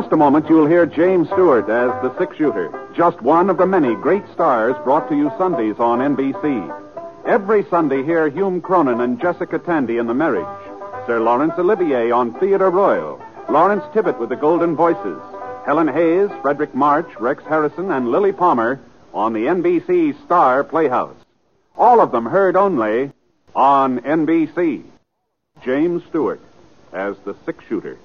just 0.00 0.12
a 0.14 0.16
moment, 0.16 0.48
you'll 0.48 0.66
hear 0.66 0.86
James 0.86 1.26
Stewart 1.26 1.68
as 1.68 1.90
the 2.02 2.16
six 2.16 2.34
shooter, 2.34 2.72
just 2.96 3.20
one 3.20 3.50
of 3.50 3.58
the 3.58 3.66
many 3.66 3.94
great 3.96 4.22
stars 4.32 4.74
brought 4.82 5.10
to 5.10 5.14
you 5.14 5.30
Sundays 5.36 5.78
on 5.78 5.98
NBC. 5.98 6.74
Every 7.26 7.66
Sunday, 7.68 8.02
hear 8.02 8.30
Hume 8.30 8.62
Cronyn 8.62 9.04
and 9.04 9.20
Jessica 9.20 9.58
Tandy 9.58 9.98
in 9.98 10.06
The 10.06 10.14
Marriage, 10.14 10.46
Sir 11.06 11.20
Laurence 11.20 11.52
Olivier 11.58 12.10
on 12.12 12.32
Theatre 12.40 12.70
Royal, 12.70 13.22
Lawrence 13.50 13.84
Tibbett 13.92 14.18
with 14.18 14.30
the 14.30 14.36
Golden 14.36 14.74
Voices, 14.74 15.20
Helen 15.66 15.88
Hayes, 15.88 16.30
Fredric 16.40 16.72
March, 16.72 17.10
Rex 17.20 17.44
Harrison, 17.44 17.90
and 17.90 18.06
Lilli 18.06 18.34
Palmer 18.34 18.80
on 19.12 19.34
the 19.34 19.40
NBC 19.40 20.16
Star 20.24 20.64
Playhouse. 20.64 21.16
All 21.76 22.00
of 22.00 22.10
them 22.10 22.24
heard 22.24 22.56
only 22.56 23.12
on 23.54 24.00
NBC. 24.00 24.82
James 25.62 26.02
Stewart 26.08 26.40
as 26.90 27.16
the 27.26 27.36
six 27.44 27.62
shooter. 27.68 27.98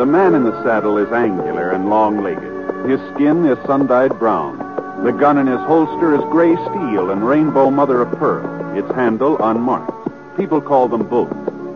The 0.00 0.06
man 0.06 0.34
in 0.34 0.44
the 0.44 0.62
saddle 0.62 0.96
is 0.96 1.12
angular 1.12 1.72
and 1.72 1.90
long 1.90 2.22
legged. 2.22 2.88
His 2.88 2.98
skin 3.12 3.44
is 3.44 3.58
sun 3.66 3.86
dyed 3.86 4.18
brown. 4.18 4.56
The 5.04 5.12
gun 5.12 5.36
in 5.36 5.46
his 5.46 5.60
holster 5.60 6.14
is 6.14 6.22
gray 6.30 6.56
steel 6.56 7.10
and 7.10 7.22
rainbow 7.22 7.70
mother 7.70 8.00
of 8.00 8.10
pearl, 8.18 8.74
its 8.74 8.90
handle 8.94 9.36
unmarked. 9.44 10.08
People 10.38 10.62
call 10.62 10.88
them 10.88 11.06
both 11.06 11.28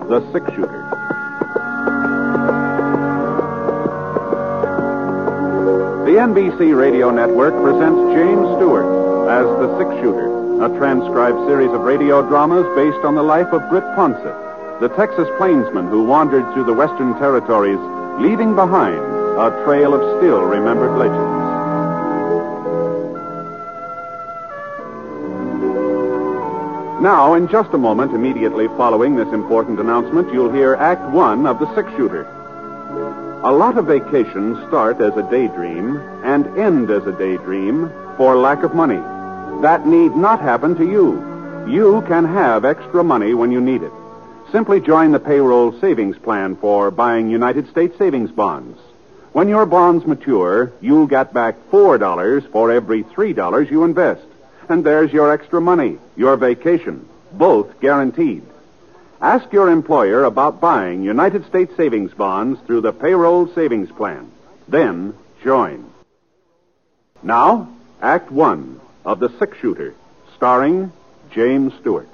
the 0.08 0.24
six 0.32 0.46
shooter. 0.54 0.88
The 6.06 6.16
NBC 6.16 6.74
Radio 6.74 7.10
Network 7.10 7.52
presents 7.62 8.14
James 8.16 8.48
Stewart 8.56 9.28
as 9.28 9.44
the 9.60 9.76
six 9.76 10.00
shooter, 10.00 10.64
a 10.64 10.74
transcribed 10.78 11.46
series 11.46 11.72
of 11.72 11.82
radio 11.82 12.26
dramas 12.26 12.64
based 12.74 13.04
on 13.04 13.16
the 13.16 13.22
life 13.22 13.52
of 13.52 13.68
Britt 13.68 13.84
Ponsett, 13.94 14.80
the 14.80 14.88
Texas 14.96 15.28
plainsman 15.36 15.88
who 15.88 16.04
wandered 16.04 16.50
through 16.54 16.64
the 16.64 16.72
Western 16.72 17.12
territories 17.18 17.78
leaving 18.20 18.54
behind 18.54 19.02
a 19.38 19.50
trail 19.64 19.94
of 19.94 20.18
still 20.18 20.42
remembered 20.42 20.96
legends. 20.96 21.44
Now, 27.02 27.34
in 27.34 27.48
just 27.48 27.74
a 27.74 27.78
moment, 27.78 28.14
immediately 28.14 28.68
following 28.68 29.16
this 29.16 29.28
important 29.28 29.78
announcement, 29.78 30.32
you'll 30.32 30.52
hear 30.52 30.74
Act 30.74 31.02
One 31.10 31.46
of 31.46 31.58
The 31.58 31.74
Six 31.74 31.90
Shooter. 31.96 32.24
A 33.42 33.52
lot 33.52 33.76
of 33.76 33.86
vacations 33.86 34.56
start 34.68 35.00
as 35.00 35.14
a 35.16 35.28
daydream 35.30 35.96
and 36.24 36.46
end 36.56 36.90
as 36.90 37.06
a 37.06 37.12
daydream 37.12 37.92
for 38.16 38.36
lack 38.36 38.62
of 38.62 38.74
money. 38.74 39.00
That 39.60 39.86
need 39.86 40.16
not 40.16 40.40
happen 40.40 40.74
to 40.76 40.86
you. 40.86 41.20
You 41.68 42.02
can 42.08 42.24
have 42.24 42.64
extra 42.64 43.04
money 43.04 43.34
when 43.34 43.50
you 43.50 43.60
need 43.60 43.82
it. 43.82 43.92
Simply 44.54 44.78
join 44.78 45.10
the 45.10 45.18
payroll 45.18 45.72
savings 45.80 46.16
plan 46.16 46.54
for 46.54 46.92
buying 46.92 47.28
United 47.28 47.68
States 47.70 47.98
savings 47.98 48.30
bonds. 48.30 48.78
When 49.32 49.48
your 49.48 49.66
bonds 49.66 50.06
mature, 50.06 50.72
you'll 50.80 51.08
get 51.08 51.34
back 51.34 51.56
$4 51.72 52.52
for 52.52 52.70
every 52.70 53.02
$3 53.02 53.68
you 53.68 53.82
invest. 53.82 54.22
And 54.68 54.86
there's 54.86 55.12
your 55.12 55.32
extra 55.32 55.60
money, 55.60 55.98
your 56.14 56.36
vacation, 56.36 57.08
both 57.32 57.80
guaranteed. 57.80 58.44
Ask 59.20 59.52
your 59.52 59.70
employer 59.70 60.22
about 60.22 60.60
buying 60.60 61.02
United 61.02 61.44
States 61.46 61.76
savings 61.76 62.12
bonds 62.14 62.60
through 62.60 62.82
the 62.82 62.92
payroll 62.92 63.52
savings 63.56 63.90
plan. 63.90 64.30
Then 64.68 65.14
join. 65.42 65.90
Now, 67.24 67.74
Act 68.00 68.30
One 68.30 68.80
of 69.04 69.18
The 69.18 69.36
Six 69.40 69.58
Shooter, 69.58 69.94
starring 70.36 70.92
James 71.32 71.72
Stewart. 71.80 72.08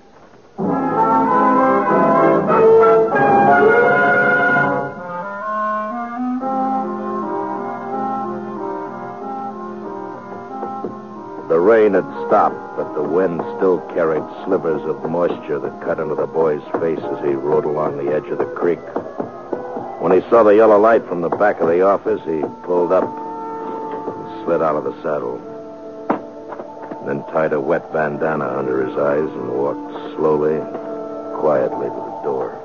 Rain 11.90 12.02
had 12.02 12.26
stopped, 12.26 12.76
but 12.76 12.94
the 12.94 13.02
wind 13.02 13.40
still 13.56 13.80
carried 13.94 14.22
slivers 14.44 14.82
of 14.82 15.10
moisture 15.10 15.58
that 15.58 15.82
cut 15.82 15.98
into 15.98 16.14
the 16.14 16.26
boy's 16.26 16.62
face 16.80 16.98
as 16.98 17.24
he 17.24 17.34
rode 17.34 17.64
along 17.64 17.96
the 17.96 18.12
edge 18.12 18.26
of 18.26 18.38
the 18.38 18.44
creek. 18.44 18.78
When 20.00 20.12
he 20.12 20.20
saw 20.30 20.42
the 20.42 20.56
yellow 20.56 20.78
light 20.78 21.06
from 21.06 21.20
the 21.20 21.28
back 21.28 21.60
of 21.60 21.68
the 21.68 21.82
office, 21.82 22.20
he 22.24 22.40
pulled 22.64 22.92
up 22.92 23.04
and 23.04 24.44
slid 24.44 24.62
out 24.62 24.76
of 24.76 24.84
the 24.84 24.94
saddle. 25.02 25.38
Then 27.06 27.22
tied 27.32 27.52
a 27.52 27.60
wet 27.60 27.92
bandana 27.92 28.46
under 28.46 28.86
his 28.86 28.96
eyes 28.96 29.18
and 29.18 29.50
walked 29.50 30.16
slowly, 30.16 30.58
quietly 31.40 31.88
to 31.88 31.94
the 31.94 32.20
door. 32.22 32.56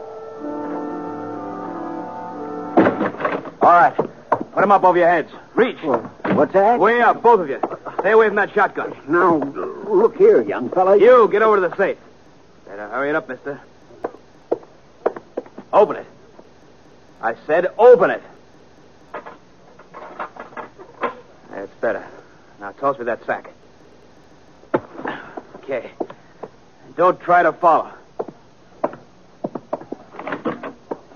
All 3.62 3.72
right. 3.72 4.15
Put 4.55 4.61
them 4.61 4.71
up 4.71 4.85
over 4.85 4.97
your 4.97 5.09
heads. 5.09 5.29
Reach. 5.53 5.75
Oh, 5.83 5.97
what's 6.33 6.53
that? 6.53 6.79
Way 6.79 7.01
up, 7.01 7.21
both 7.21 7.41
of 7.41 7.49
you. 7.49 7.59
Stay 7.99 8.11
away 8.11 8.27
from 8.27 8.38
that 8.38 8.53
shotgun. 8.53 8.95
Now, 9.05 9.35
look 9.35 10.16
here, 10.16 10.41
young 10.41 10.69
fella. 10.69 10.97
You, 10.97 11.27
get 11.29 11.41
over 11.41 11.57
to 11.59 11.67
the 11.67 11.75
safe. 11.75 11.97
Better 12.66 12.88
hurry 12.88 13.09
it 13.09 13.16
up, 13.16 13.27
mister. 13.27 13.59
Open 15.73 15.97
it. 15.97 16.05
I 17.21 17.35
said 17.45 17.67
open 17.77 18.11
it. 18.11 18.23
That's 21.51 21.73
better. 21.81 22.07
Now 22.61 22.72
toss 22.72 22.97
me 22.97 23.03
that 23.05 23.25
sack. 23.25 23.49
Okay. 25.57 25.91
Don't 26.95 27.19
try 27.19 27.43
to 27.43 27.51
follow. 27.51 27.91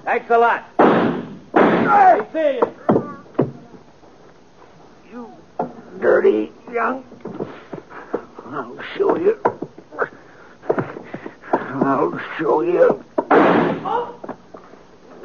Thanks 0.03 0.29
a 0.29 0.38
lot. 0.38 0.66
Hey, 1.53 2.27
see 2.33 2.57
you. 2.57 2.75
You 2.89 2.99
dirty 6.00 6.51
young. 6.72 7.03
I'll 8.45 8.79
show 8.95 9.17
you. 9.17 9.39
I'll 11.53 12.19
show 12.38 12.61
you. 12.61 13.03
Oh. 13.31 14.16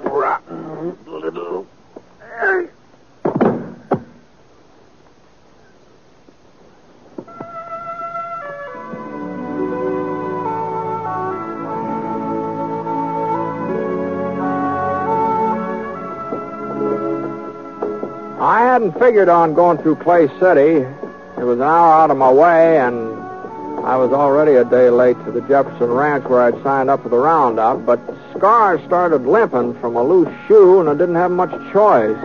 Rotten 0.04 0.96
little. 1.06 1.66
Hadn't 18.74 18.98
figured 18.98 19.28
on 19.28 19.54
going 19.54 19.78
through 19.78 19.94
Clay 19.94 20.26
City. 20.40 20.84
It 21.38 21.44
was 21.44 21.58
an 21.58 21.62
hour 21.62 21.92
out 21.92 22.10
of 22.10 22.16
my 22.16 22.32
way, 22.32 22.80
and 22.80 22.96
I 23.86 23.96
was 23.96 24.10
already 24.10 24.54
a 24.54 24.64
day 24.64 24.90
late 24.90 25.16
to 25.26 25.30
the 25.30 25.42
Jefferson 25.42 25.92
Ranch 25.92 26.24
where 26.24 26.42
I'd 26.42 26.60
signed 26.64 26.90
up 26.90 27.04
for 27.04 27.08
the 27.08 27.16
roundup. 27.16 27.86
But 27.86 28.00
Scar 28.36 28.84
started 28.84 29.26
limping 29.26 29.78
from 29.78 29.94
a 29.94 30.02
loose 30.02 30.34
shoe, 30.48 30.80
and 30.80 30.88
I 30.88 30.94
didn't 30.94 31.14
have 31.14 31.30
much 31.30 31.52
choice. 31.72 32.18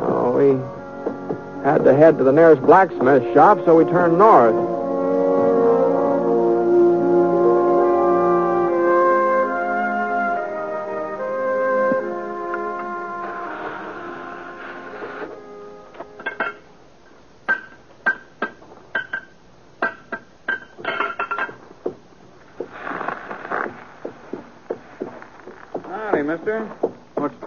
So 0.00 0.34
we 0.36 0.58
had 1.62 1.84
to 1.84 1.94
head 1.94 2.18
to 2.18 2.24
the 2.24 2.32
nearest 2.32 2.62
blacksmith 2.62 3.22
shop, 3.32 3.58
so 3.64 3.76
we 3.76 3.84
turned 3.84 4.18
north. 4.18 4.79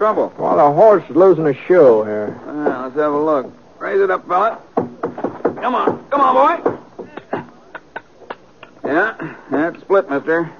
Trouble? 0.04 0.34
Well, 0.36 0.56
the 0.58 0.70
horse 0.70 1.02
is 1.08 1.16
losing 1.16 1.46
a 1.46 1.54
shoe 1.66 2.04
here. 2.04 2.38
Well, 2.44 2.82
let's 2.82 2.94
have 2.96 3.14
a 3.14 3.18
look. 3.18 3.50
Raise 3.78 4.02
it 4.02 4.10
up, 4.10 4.28
fella. 4.28 4.60
Come 4.74 5.74
on. 5.74 6.04
Come 6.10 6.20
on, 6.20 6.62
boy. 7.32 7.40
Yeah, 8.84 9.34
that's 9.50 9.80
split, 9.80 10.10
mister. 10.10 10.50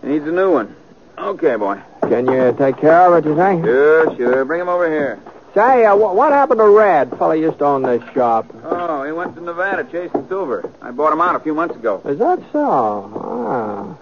He 0.00 0.08
needs 0.08 0.26
a 0.26 0.32
new 0.32 0.50
one. 0.50 0.74
Okay, 1.18 1.56
boy. 1.56 1.78
Can 2.08 2.24
you 2.26 2.54
take 2.56 2.78
care 2.78 3.12
of 3.14 3.22
it, 3.22 3.28
you 3.28 3.36
think? 3.36 3.66
Sure, 3.66 4.16
sure. 4.16 4.44
Bring 4.46 4.62
him 4.62 4.70
over 4.70 4.88
here. 4.88 5.20
Say, 5.52 5.84
uh, 5.84 5.94
wh- 5.94 6.14
what 6.14 6.32
happened 6.32 6.60
to 6.60 6.68
Red? 6.68 7.10
Fellow 7.18 7.32
used 7.32 7.58
to 7.58 7.66
own 7.66 7.82
this 7.82 8.02
shop. 8.14 8.46
Oh, 8.64 9.02
he 9.04 9.12
went 9.12 9.34
to 9.34 9.42
Nevada 9.42 9.84
chasing 9.92 10.26
silver. 10.28 10.72
I 10.80 10.90
bought 10.90 11.12
him 11.12 11.20
out 11.20 11.36
a 11.36 11.40
few 11.40 11.52
months 11.52 11.76
ago. 11.76 12.00
Is 12.06 12.18
that 12.18 12.38
so? 12.50 13.12
Ah. 13.14 13.94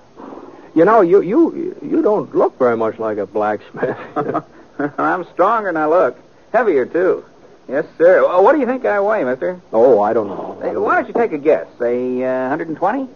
You 0.76 0.84
know, 0.84 1.00
you 1.00 1.20
you 1.20 1.76
you 1.82 2.00
don't 2.00 2.32
look 2.32 2.56
very 2.60 2.76
much 2.76 3.00
like 3.00 3.18
a 3.18 3.26
blacksmith. 3.26 3.96
I'm 4.98 5.24
stronger 5.32 5.68
than 5.68 5.76
I 5.76 5.86
look. 5.86 6.18
Heavier, 6.52 6.86
too. 6.86 7.24
Yes, 7.68 7.86
sir. 7.96 8.22
Well, 8.22 8.44
what 8.44 8.52
do 8.52 8.60
you 8.60 8.66
think 8.66 8.84
I 8.84 9.00
weigh, 9.00 9.24
mister? 9.24 9.60
Oh, 9.72 10.00
I 10.02 10.12
don't 10.12 10.28
know. 10.28 10.58
Hey, 10.62 10.76
why 10.76 10.96
don't 10.96 11.08
you 11.08 11.14
take 11.14 11.32
a 11.32 11.38
guess? 11.38 11.66
Say 11.78 12.22
uh, 12.22 12.48
120? 12.50 13.08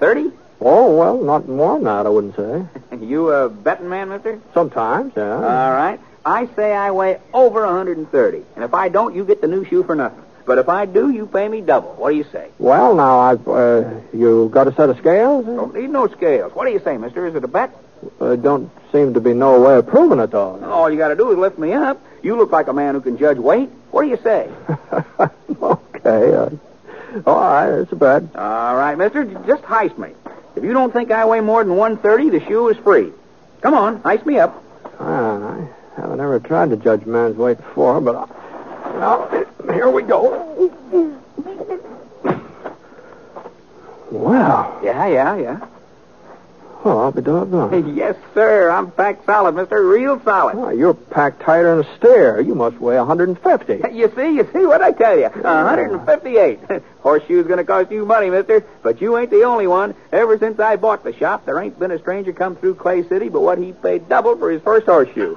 30? 0.00 0.32
Oh, 0.60 0.96
well, 0.96 1.22
not 1.22 1.48
more 1.48 1.74
than 1.74 1.84
that, 1.84 2.06
I 2.06 2.08
wouldn't 2.08 2.36
say. 2.36 2.64
you 3.00 3.30
a 3.30 3.48
betting 3.48 3.88
man, 3.88 4.08
mister? 4.08 4.40
Sometimes, 4.52 5.12
yeah. 5.16 5.34
All 5.34 5.72
right. 5.72 6.00
I 6.24 6.48
say 6.56 6.72
I 6.72 6.90
weigh 6.90 7.20
over 7.32 7.64
130. 7.66 8.42
And 8.56 8.64
if 8.64 8.74
I 8.74 8.88
don't, 8.88 9.14
you 9.14 9.24
get 9.24 9.40
the 9.40 9.46
new 9.46 9.64
shoe 9.64 9.84
for 9.84 9.94
nothing. 9.94 10.23
But 10.46 10.58
if 10.58 10.68
I 10.68 10.86
do, 10.86 11.10
you 11.10 11.26
pay 11.26 11.48
me 11.48 11.60
double. 11.60 11.94
What 11.94 12.10
do 12.10 12.16
you 12.16 12.26
say? 12.30 12.50
well, 12.58 12.94
now, 12.94 13.18
I've, 13.18 13.48
uh, 13.48 13.90
you 14.12 14.50
got 14.52 14.68
a 14.68 14.74
set 14.74 14.90
of 14.90 14.98
scales? 14.98 15.46
Don't 15.46 15.74
need 15.74 15.90
no 15.90 16.06
scales. 16.08 16.54
What 16.54 16.66
do 16.66 16.72
you 16.72 16.80
say, 16.80 16.98
mister? 16.98 17.26
Is 17.26 17.34
it 17.34 17.44
a 17.44 17.48
bet? 17.48 17.74
Uh, 18.20 18.36
don't 18.36 18.70
seem 18.92 19.14
to 19.14 19.20
be 19.20 19.32
no 19.32 19.60
way 19.60 19.76
of 19.76 19.86
proving 19.86 20.18
it, 20.18 20.30
though. 20.30 20.62
All 20.64 20.90
you 20.90 20.98
got 20.98 21.08
to 21.08 21.16
do 21.16 21.30
is 21.32 21.38
lift 21.38 21.58
me 21.58 21.72
up. 21.72 22.00
You 22.22 22.36
look 22.36 22.52
like 22.52 22.68
a 22.68 22.72
man 22.74 22.94
who 22.94 23.00
can 23.00 23.16
judge 23.16 23.38
weight. 23.38 23.70
What 23.90 24.02
do 24.02 24.08
you 24.08 24.18
say? 24.22 24.50
okay. 25.62 26.34
Uh, 26.34 26.50
all 27.26 27.40
right, 27.40 27.70
it's 27.80 27.92
a 27.92 27.96
bet. 27.96 28.24
All 28.34 28.76
right, 28.76 28.98
mister. 28.98 29.24
Just 29.46 29.62
heist 29.62 29.96
me. 29.96 30.10
If 30.56 30.62
you 30.62 30.72
don't 30.72 30.92
think 30.92 31.10
I 31.10 31.24
weigh 31.24 31.40
more 31.40 31.64
than 31.64 31.76
130, 31.76 32.38
the 32.38 32.44
shoe 32.46 32.68
is 32.68 32.76
free. 32.78 33.12
Come 33.60 33.74
on, 33.74 34.00
heist 34.02 34.26
me 34.26 34.38
up. 34.38 34.62
Ah, 35.00 35.56
I 35.96 36.00
haven't 36.00 36.20
ever 36.20 36.38
tried 36.38 36.70
to 36.70 36.76
judge 36.76 37.06
man's 37.06 37.36
weight 37.36 37.56
before, 37.56 38.00
but 38.00 38.14
I, 38.14 38.26
well, 38.94 39.46
here 39.72 39.88
we 39.90 40.02
go. 40.02 40.70
Well, 44.10 44.80
Yeah, 44.82 45.06
yeah, 45.08 45.36
yeah. 45.36 45.66
well, 46.84 47.00
I'll 47.00 47.10
be 47.12 47.20
doggone. 47.22 47.96
yes, 47.96 48.14
sir. 48.32 48.70
I'm 48.70 48.90
packed 48.92 49.26
solid, 49.26 49.56
mister. 49.56 49.84
Real 49.84 50.20
solid. 50.22 50.56
Well, 50.56 50.72
you're 50.76 50.94
packed 50.94 51.40
tighter 51.42 51.76
than 51.76 51.84
a 51.86 51.96
steer. 51.96 52.40
You 52.40 52.54
must 52.54 52.78
weigh 52.78 52.96
150. 52.98 53.80
You 53.92 54.12
see, 54.14 54.36
you 54.36 54.48
see 54.52 54.66
what 54.66 54.82
I 54.82 54.92
tell 54.92 55.18
you. 55.18 55.28
158. 55.30 56.60
Horseshoe's 57.00 57.46
going 57.46 57.58
to 57.58 57.64
cost 57.64 57.90
you 57.90 58.04
money, 58.06 58.30
mister. 58.30 58.64
But 58.82 59.00
you 59.00 59.16
ain't 59.18 59.30
the 59.30 59.42
only 59.44 59.66
one. 59.66 59.94
Ever 60.12 60.38
since 60.38 60.60
I 60.60 60.76
bought 60.76 61.02
the 61.02 61.12
shop, 61.14 61.44
there 61.46 61.58
ain't 61.60 61.78
been 61.78 61.90
a 61.90 61.98
stranger 61.98 62.32
come 62.32 62.54
through 62.56 62.76
Clay 62.76 63.02
City 63.08 63.28
but 63.28 63.40
what 63.40 63.58
he 63.58 63.72
paid 63.72 64.08
double 64.08 64.36
for 64.36 64.50
his 64.50 64.62
first 64.62 64.86
horseshoe. 64.86 65.36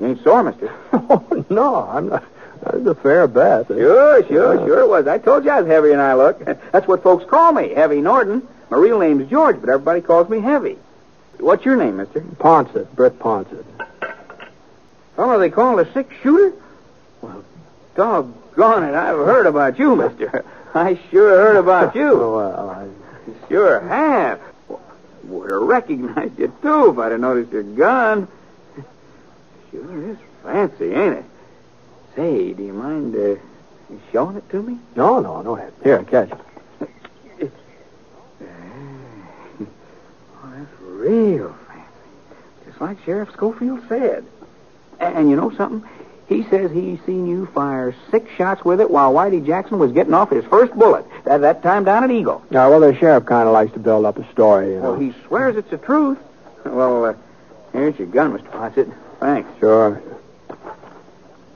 You 0.00 0.06
ain't 0.06 0.22
sore, 0.22 0.42
mister. 0.42 0.72
oh, 0.92 1.44
no, 1.50 1.76
I'm 1.76 2.08
not. 2.08 2.24
That's 2.62 2.86
a 2.86 2.94
fair 2.94 3.28
bet. 3.28 3.68
Sure, 3.68 4.26
sure, 4.26 4.66
sure 4.66 4.80
it 4.80 4.88
was. 4.88 5.06
I 5.06 5.18
told 5.18 5.44
you 5.44 5.50
I 5.50 5.60
was 5.60 5.70
heavier 5.70 5.92
than 5.92 6.00
I 6.00 6.14
look. 6.14 6.44
That's 6.72 6.88
what 6.88 7.02
folks 7.02 7.24
call 7.28 7.52
me, 7.52 7.72
Heavy 7.74 8.00
Norton. 8.00 8.46
My 8.70 8.76
real 8.76 8.98
name's 8.98 9.30
George, 9.30 9.60
but 9.60 9.68
everybody 9.68 10.00
calls 10.00 10.28
me 10.28 10.40
Heavy. 10.40 10.76
What's 11.38 11.64
your 11.64 11.76
name, 11.76 11.98
mister? 11.98 12.20
Ponsett, 12.20 12.90
Britt 12.94 13.18
Ponsett. 13.18 13.64
Oh, 15.16 15.38
they 15.38 15.50
call 15.50 15.78
a 15.78 15.92
six 15.92 16.12
shooter? 16.22 16.56
Well, 17.20 17.44
doggone 17.94 18.84
it, 18.84 18.94
I've 18.94 19.16
heard 19.16 19.46
about 19.46 19.78
you, 19.78 19.96
mister. 19.96 20.44
I 20.74 20.98
sure 21.10 21.30
heard 21.30 21.56
about 21.56 21.94
you. 21.94 22.08
Well, 22.38 22.70
I... 22.70 22.88
Sure 23.48 23.80
have. 23.80 24.40
Would 25.24 25.50
have 25.50 25.62
recognized 25.62 26.38
you, 26.38 26.52
too, 26.62 26.90
if 26.90 26.98
I'd 26.98 27.12
have 27.12 27.20
noticed 27.20 27.52
your 27.52 27.62
gun. 27.62 28.28
Sure 29.70 30.10
is 30.10 30.16
fancy, 30.42 30.92
ain't 30.94 31.14
it? 31.18 31.24
Say, 32.16 32.52
do 32.52 32.62
you 32.64 32.72
mind 32.72 33.14
uh, 33.14 33.36
showing 34.12 34.36
it 34.36 34.48
to 34.50 34.62
me? 34.62 34.78
No, 34.96 35.20
no, 35.20 35.42
no. 35.42 35.54
Here, 35.82 36.02
catch 36.04 36.30
it. 36.30 37.50
Oh, 40.40 40.52
that's 40.56 40.80
real 40.80 41.54
fancy. 41.66 41.84
Just 42.66 42.80
like 42.80 43.04
Sheriff 43.04 43.30
Scofield 43.32 43.82
said. 43.88 44.24
And, 45.00 45.16
and 45.16 45.30
you 45.30 45.36
know 45.36 45.50
something? 45.56 45.88
He 46.28 46.44
says 46.44 46.70
he 46.70 47.00
seen 47.06 47.26
you 47.26 47.46
fire 47.46 47.94
six 48.10 48.30
shots 48.36 48.64
with 48.64 48.80
it 48.80 48.90
while 48.90 49.12
Whitey 49.12 49.44
Jackson 49.44 49.78
was 49.78 49.92
getting 49.92 50.14
off 50.14 50.30
his 50.30 50.44
first 50.44 50.72
bullet. 50.74 51.04
That, 51.24 51.38
that 51.38 51.62
time 51.62 51.84
down 51.84 52.04
at 52.04 52.10
Eagle. 52.10 52.44
Yeah, 52.50 52.68
well, 52.68 52.80
the 52.80 52.94
sheriff 52.96 53.24
kind 53.24 53.48
of 53.48 53.54
likes 53.54 53.72
to 53.72 53.78
build 53.78 54.04
up 54.04 54.18
a 54.18 54.30
story, 54.32 54.74
you 54.74 54.80
know. 54.80 54.92
Well, 54.92 55.00
he 55.00 55.14
swears 55.26 55.56
it's 55.56 55.70
the 55.70 55.78
truth. 55.78 56.18
Well, 56.64 57.04
uh, 57.06 57.14
here's 57.72 57.98
your 57.98 58.08
gun, 58.08 58.36
Mr. 58.38 58.50
Ponsett. 58.50 58.92
Thanks. 59.20 59.50
Sure. 59.60 60.00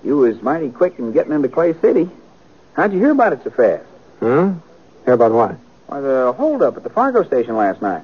You 0.05 0.19
was 0.19 0.43
mighty 0.43 0.70
quick 0.70 0.99
in 0.99 1.12
getting 1.12 1.32
into 1.32 1.49
Clay 1.49 1.75
City. 1.81 2.11
How'd 2.75 2.93
you 2.93 2.99
hear 2.99 3.12
about 3.12 3.32
it 3.32 3.44
so 3.44 3.50
fast? 3.50 3.85
Hmm? 4.19 4.55
Hear 5.05 5.14
about 5.14 5.32
what? 5.32 5.56
Why, 5.87 6.00
the 6.00 6.32
holdup 6.37 6.76
at 6.76 6.82
the 6.82 6.91
Fargo 6.91 7.23
station 7.25 7.56
last 7.56 7.82
night. 7.82 8.03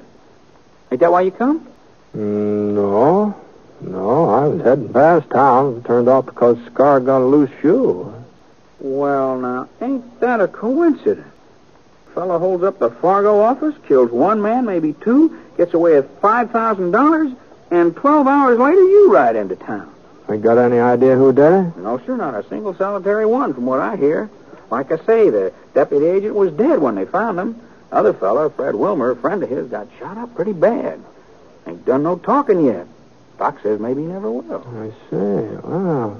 Ain't 0.90 1.00
that 1.00 1.10
why 1.10 1.22
you 1.22 1.30
come? 1.30 1.66
Mm, 2.14 2.74
no. 2.74 3.34
No, 3.80 4.30
I 4.30 4.46
was 4.48 4.62
heading 4.62 4.92
past 4.92 5.30
town. 5.30 5.82
Turned 5.84 6.08
off 6.08 6.26
because 6.26 6.58
Scar 6.66 7.00
got 7.00 7.22
a 7.22 7.24
loose 7.24 7.50
shoe. 7.62 8.12
Well, 8.80 9.38
now, 9.38 9.68
ain't 9.80 10.20
that 10.20 10.40
a 10.40 10.48
coincidence? 10.48 11.26
Fellow 12.14 12.38
holds 12.38 12.64
up 12.64 12.78
the 12.78 12.90
Fargo 12.90 13.40
office, 13.40 13.74
kills 13.86 14.10
one 14.10 14.42
man, 14.42 14.64
maybe 14.64 14.92
two, 14.92 15.38
gets 15.56 15.74
away 15.74 15.94
with 15.94 16.20
$5,000, 16.20 17.36
and 17.70 17.94
12 17.94 18.26
hours 18.26 18.58
later 18.58 18.80
you 18.80 19.12
ride 19.12 19.36
into 19.36 19.56
town. 19.56 19.92
You 20.28 20.36
got 20.36 20.58
any 20.58 20.78
idea 20.78 21.16
who 21.16 21.32
did 21.32 21.52
it? 21.52 21.76
No, 21.78 21.98
sir, 22.04 22.16
not 22.16 22.34
a 22.34 22.46
single 22.48 22.74
solitary 22.74 23.24
one 23.24 23.54
from 23.54 23.66
what 23.66 23.80
I 23.80 23.96
hear. 23.96 24.28
Like 24.70 24.92
I 24.92 24.98
say, 24.98 25.30
the 25.30 25.52
deputy 25.72 26.06
agent 26.06 26.34
was 26.34 26.52
dead 26.52 26.80
when 26.80 26.94
they 26.94 27.06
found 27.06 27.38
him. 27.38 27.60
Other 27.90 28.12
fellow, 28.12 28.50
Fred 28.50 28.74
Wilmer, 28.74 29.12
a 29.12 29.16
friend 29.16 29.42
of 29.42 29.48
his, 29.48 29.68
got 29.70 29.88
shot 29.98 30.18
up 30.18 30.34
pretty 30.34 30.52
bad. 30.52 31.00
Ain't 31.66 31.86
done 31.86 32.02
no 32.02 32.16
talking 32.16 32.66
yet. 32.66 32.86
Doc 33.38 33.60
says 33.62 33.80
maybe 33.80 34.02
he 34.02 34.08
never 34.08 34.30
will. 34.30 34.66
I 34.76 34.90
see. 35.08 35.66
Wow. 35.66 36.16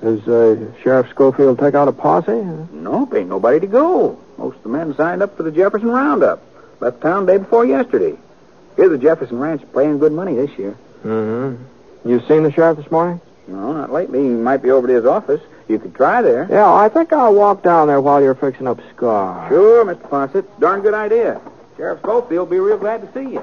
Does 0.00 0.26
uh, 0.28 0.72
Sheriff 0.82 1.08
Scofield 1.10 1.58
take 1.58 1.74
out 1.74 1.88
a 1.88 1.92
posse? 1.92 2.32
Nope, 2.72 3.14
ain't 3.14 3.28
nobody 3.28 3.60
to 3.60 3.66
go. 3.66 4.18
Most 4.38 4.56
of 4.58 4.62
the 4.62 4.68
men 4.68 4.94
signed 4.94 5.22
up 5.22 5.36
for 5.36 5.42
the 5.42 5.50
Jefferson 5.50 5.90
Roundup. 5.90 6.42
Left 6.80 7.00
town 7.00 7.26
day 7.26 7.38
before 7.38 7.66
yesterday. 7.66 8.16
Here's 8.76 8.90
the 8.90 8.98
Jefferson 8.98 9.38
Ranch 9.38 9.62
paying 9.74 9.98
good 9.98 10.12
money 10.12 10.34
this 10.34 10.50
year. 10.58 10.76
Mm-hmm. 11.04 12.08
You 12.08 12.20
seen 12.26 12.42
the 12.42 12.52
sheriff 12.52 12.78
this 12.78 12.90
morning? 12.90 13.20
No, 13.46 13.72
not 13.72 13.92
lately. 13.92 14.22
He 14.22 14.28
might 14.28 14.62
be 14.62 14.70
over 14.70 14.86
to 14.86 14.92
his 14.92 15.04
office. 15.04 15.40
You 15.68 15.78
could 15.78 15.94
try 15.94 16.22
there. 16.22 16.46
Yeah, 16.50 16.72
I 16.72 16.88
think 16.88 17.12
I'll 17.12 17.34
walk 17.34 17.62
down 17.62 17.88
there 17.88 18.00
while 18.00 18.22
you're 18.22 18.34
fixing 18.34 18.66
up 18.66 18.80
Scar. 18.94 19.48
Sure, 19.48 19.84
Mr. 19.84 20.08
Ponsett. 20.08 20.46
Darn 20.58 20.80
good 20.82 20.94
idea. 20.94 21.40
Sheriff 21.76 22.00
Scofield 22.00 22.30
will 22.30 22.46
be 22.46 22.58
real 22.58 22.78
glad 22.78 23.02
to 23.02 23.12
see 23.12 23.32
you. 23.32 23.42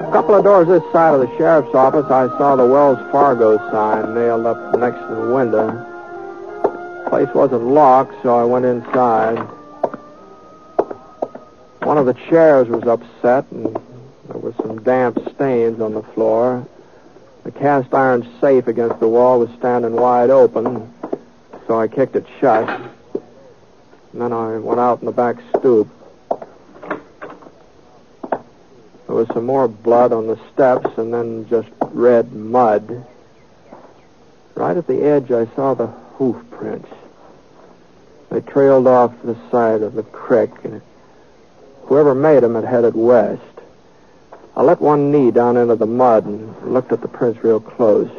A 0.00 0.10
couple 0.12 0.34
of 0.34 0.44
doors 0.44 0.68
this 0.68 0.82
side 0.92 1.14
of 1.14 1.20
the 1.20 1.36
sheriff's 1.38 1.74
office, 1.74 2.04
I 2.06 2.28
saw 2.38 2.56
the 2.56 2.66
Wells 2.66 2.98
Fargo 3.10 3.56
sign 3.70 4.14
nailed 4.14 4.46
up 4.46 4.78
next 4.78 4.98
to 5.08 5.14
the 5.14 5.34
window. 5.34 5.91
Place 7.12 7.34
wasn't 7.34 7.62
locked, 7.62 8.14
so 8.22 8.34
I 8.34 8.44
went 8.44 8.64
inside. 8.64 9.36
One 11.82 11.98
of 11.98 12.06
the 12.06 12.14
chairs 12.14 12.68
was 12.68 12.84
upset, 12.84 13.44
and 13.50 13.76
there 14.28 14.38
were 14.38 14.54
some 14.54 14.82
damp 14.82 15.18
stains 15.34 15.82
on 15.82 15.92
the 15.92 16.02
floor. 16.02 16.66
The 17.44 17.52
cast 17.52 17.92
iron 17.92 18.26
safe 18.40 18.66
against 18.66 18.98
the 18.98 19.08
wall 19.08 19.40
was 19.40 19.50
standing 19.58 19.92
wide 19.92 20.30
open, 20.30 20.90
so 21.66 21.78
I 21.78 21.86
kicked 21.86 22.16
it 22.16 22.24
shut. 22.40 22.66
And 22.70 24.22
then 24.22 24.32
I 24.32 24.56
went 24.56 24.80
out 24.80 25.00
in 25.00 25.04
the 25.04 25.12
back 25.12 25.36
stoop. 25.58 25.90
There 26.30 26.40
was 29.16 29.28
some 29.34 29.44
more 29.44 29.68
blood 29.68 30.14
on 30.14 30.28
the 30.28 30.40
steps 30.50 30.96
and 30.96 31.12
then 31.12 31.46
just 31.50 31.68
red 31.90 32.32
mud. 32.32 33.04
Right 34.54 34.78
at 34.78 34.86
the 34.86 35.02
edge, 35.02 35.30
I 35.30 35.44
saw 35.54 35.74
the 35.74 35.88
hoof 35.88 36.36
prints. 36.50 36.88
They 38.32 38.40
trailed 38.40 38.86
off 38.86 39.12
the 39.22 39.36
side 39.50 39.82
of 39.82 39.92
the 39.92 40.04
creek, 40.04 40.52
and 40.64 40.80
whoever 41.82 42.14
made 42.14 42.42
them 42.42 42.54
had 42.54 42.64
headed 42.64 42.94
west. 42.94 43.42
I 44.56 44.62
let 44.62 44.80
one 44.80 45.12
knee 45.12 45.30
down 45.30 45.58
into 45.58 45.76
the 45.76 45.84
mud 45.84 46.24
and 46.24 46.72
looked 46.72 46.92
at 46.92 47.02
the 47.02 47.08
prints 47.08 47.44
real 47.44 47.60
close. 47.60 48.10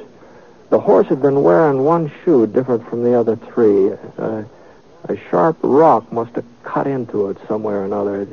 The 0.70 0.79
horse 0.79 1.08
had 1.08 1.20
been 1.20 1.41
wearing 1.41 1.84
one 1.84 2.12
shoe 2.24 2.46
different 2.46 2.88
from 2.88 3.03
the 3.03 3.15
other 3.20 3.38
three. 3.38 3.88
A 3.88 5.17
sharp 5.32 5.58
rock 5.63 6.12
must 6.12 6.36
have 6.36 6.46
cut 6.62 6.86
into 6.86 7.29
it 7.29 7.38
somewhere 7.48 7.82
or 7.82 7.86
another. 7.86 8.27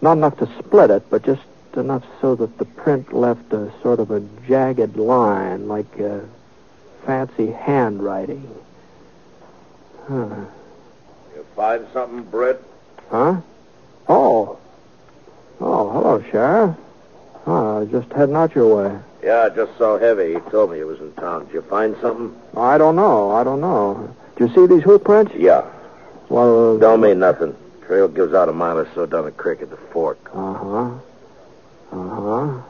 Not 0.00 0.16
enough 0.16 0.38
to 0.38 0.48
split 0.58 0.88
it, 0.88 1.10
but 1.10 1.22
just 1.22 1.42
enough 1.76 2.04
so 2.22 2.34
that 2.36 2.56
the 2.56 2.64
print 2.64 3.12
left 3.12 3.52
a 3.52 3.70
sort 3.82 4.00
of 4.00 4.10
a 4.10 4.20
jagged 4.48 4.96
line, 4.96 5.68
like 5.68 6.00
uh, 6.00 6.20
fancy 7.04 7.50
handwriting. 7.50 8.48
Huh. 10.08 10.46
Find 11.56 11.86
something, 11.92 12.22
Britt? 12.24 12.62
Huh? 13.10 13.40
Oh. 14.08 14.58
Oh, 15.60 15.90
hello, 15.90 16.24
Sheriff. 16.30 16.76
Oh, 17.46 17.76
I 17.76 17.80
was 17.80 17.90
just 17.90 18.12
heading 18.12 18.34
out 18.34 18.54
your 18.54 18.74
way. 18.90 18.98
Yeah, 19.22 19.48
just 19.54 19.76
saw 19.78 19.98
Heavy. 19.98 20.34
He 20.34 20.40
told 20.50 20.70
me 20.70 20.78
he 20.78 20.84
was 20.84 21.00
in 21.00 21.12
town. 21.14 21.46
Did 21.46 21.54
you 21.54 21.62
find 21.62 21.96
something? 22.00 22.34
I 22.56 22.76
don't 22.78 22.96
know. 22.96 23.30
I 23.30 23.44
don't 23.44 23.60
know. 23.60 24.14
Did 24.36 24.48
you 24.48 24.54
see 24.54 24.66
these 24.66 24.82
hoof 24.82 25.04
prints? 25.04 25.32
Yeah. 25.34 25.64
Well, 26.28 26.78
Don't 26.78 27.00
mean 27.00 27.18
nothing. 27.20 27.54
Trail 27.86 28.08
gives 28.08 28.34
out 28.34 28.48
a 28.48 28.52
mile 28.52 28.78
or 28.78 28.88
so 28.94 29.06
down 29.06 29.24
the 29.26 29.30
creek 29.30 29.62
at 29.62 29.70
the 29.70 29.76
fork. 29.76 30.18
Uh 30.34 30.52
huh. 30.54 30.90
Uh-huh. 31.92 32.60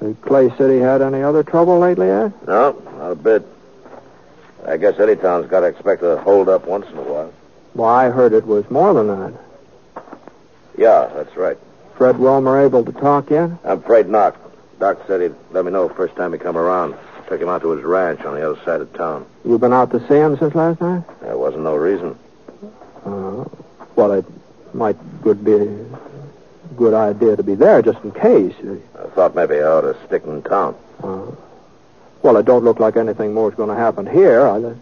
Has 0.00 0.16
Clay 0.22 0.50
City 0.56 0.78
had 0.78 1.02
any 1.02 1.22
other 1.22 1.42
trouble 1.42 1.78
lately, 1.78 2.08
Ed? 2.08 2.32
No, 2.46 2.80
not 2.96 3.10
a 3.10 3.14
bit. 3.16 3.46
I 4.66 4.76
guess 4.76 4.98
any 5.00 5.16
town's 5.16 5.50
got 5.50 5.60
to 5.60 5.66
expect 5.66 6.02
a 6.02 6.18
hold 6.18 6.48
up 6.48 6.66
once 6.66 6.86
in 6.86 6.96
a 6.98 7.02
while. 7.02 7.32
Well, 7.74 7.88
I 7.88 8.10
heard 8.10 8.32
it 8.32 8.46
was 8.46 8.68
more 8.70 8.92
than 8.94 9.06
that. 9.08 9.32
Yeah, 10.76 11.10
that's 11.14 11.36
right. 11.36 11.58
Fred 11.96 12.18
Wilmer 12.18 12.64
able 12.64 12.84
to 12.84 12.92
talk 12.92 13.30
yet? 13.30 13.50
I'm 13.64 13.78
afraid 13.78 14.08
not. 14.08 14.36
Doc 14.78 14.98
said 15.06 15.20
he'd 15.20 15.34
let 15.50 15.64
me 15.64 15.70
know 15.70 15.88
first 15.88 16.16
time 16.16 16.32
he 16.32 16.38
come 16.38 16.56
around. 16.56 16.94
Took 17.28 17.40
him 17.40 17.48
out 17.48 17.62
to 17.62 17.70
his 17.70 17.84
ranch 17.84 18.22
on 18.22 18.34
the 18.34 18.50
other 18.50 18.60
side 18.64 18.80
of 18.80 18.92
town. 18.94 19.26
You 19.44 19.58
been 19.58 19.72
out 19.72 19.90
to 19.92 20.00
see 20.08 20.14
him 20.14 20.36
since 20.38 20.54
last 20.54 20.80
night? 20.80 21.04
There 21.20 21.36
wasn't 21.36 21.62
no 21.62 21.76
reason. 21.76 22.18
Uh, 23.04 23.44
well, 23.94 24.12
it 24.12 24.24
might 24.74 24.96
good 25.22 25.44
be 25.44 25.52
a 25.54 25.84
good 26.76 26.94
idea 26.94 27.36
to 27.36 27.42
be 27.42 27.54
there 27.54 27.82
just 27.82 28.02
in 28.02 28.10
case. 28.12 28.54
I 28.98 29.06
thought 29.10 29.34
maybe 29.34 29.56
I 29.56 29.62
ought 29.64 29.82
to 29.82 29.96
stick 30.06 30.24
in 30.24 30.42
town. 30.42 30.74
Uh, 31.02 31.30
well, 32.22 32.36
it 32.36 32.46
don't 32.46 32.64
look 32.64 32.80
like 32.80 32.96
anything 32.96 33.32
more 33.32 33.50
is 33.50 33.54
going 33.54 33.68
to 33.68 33.76
happen 33.76 34.06
here. 34.06 34.46
I, 34.46 34.74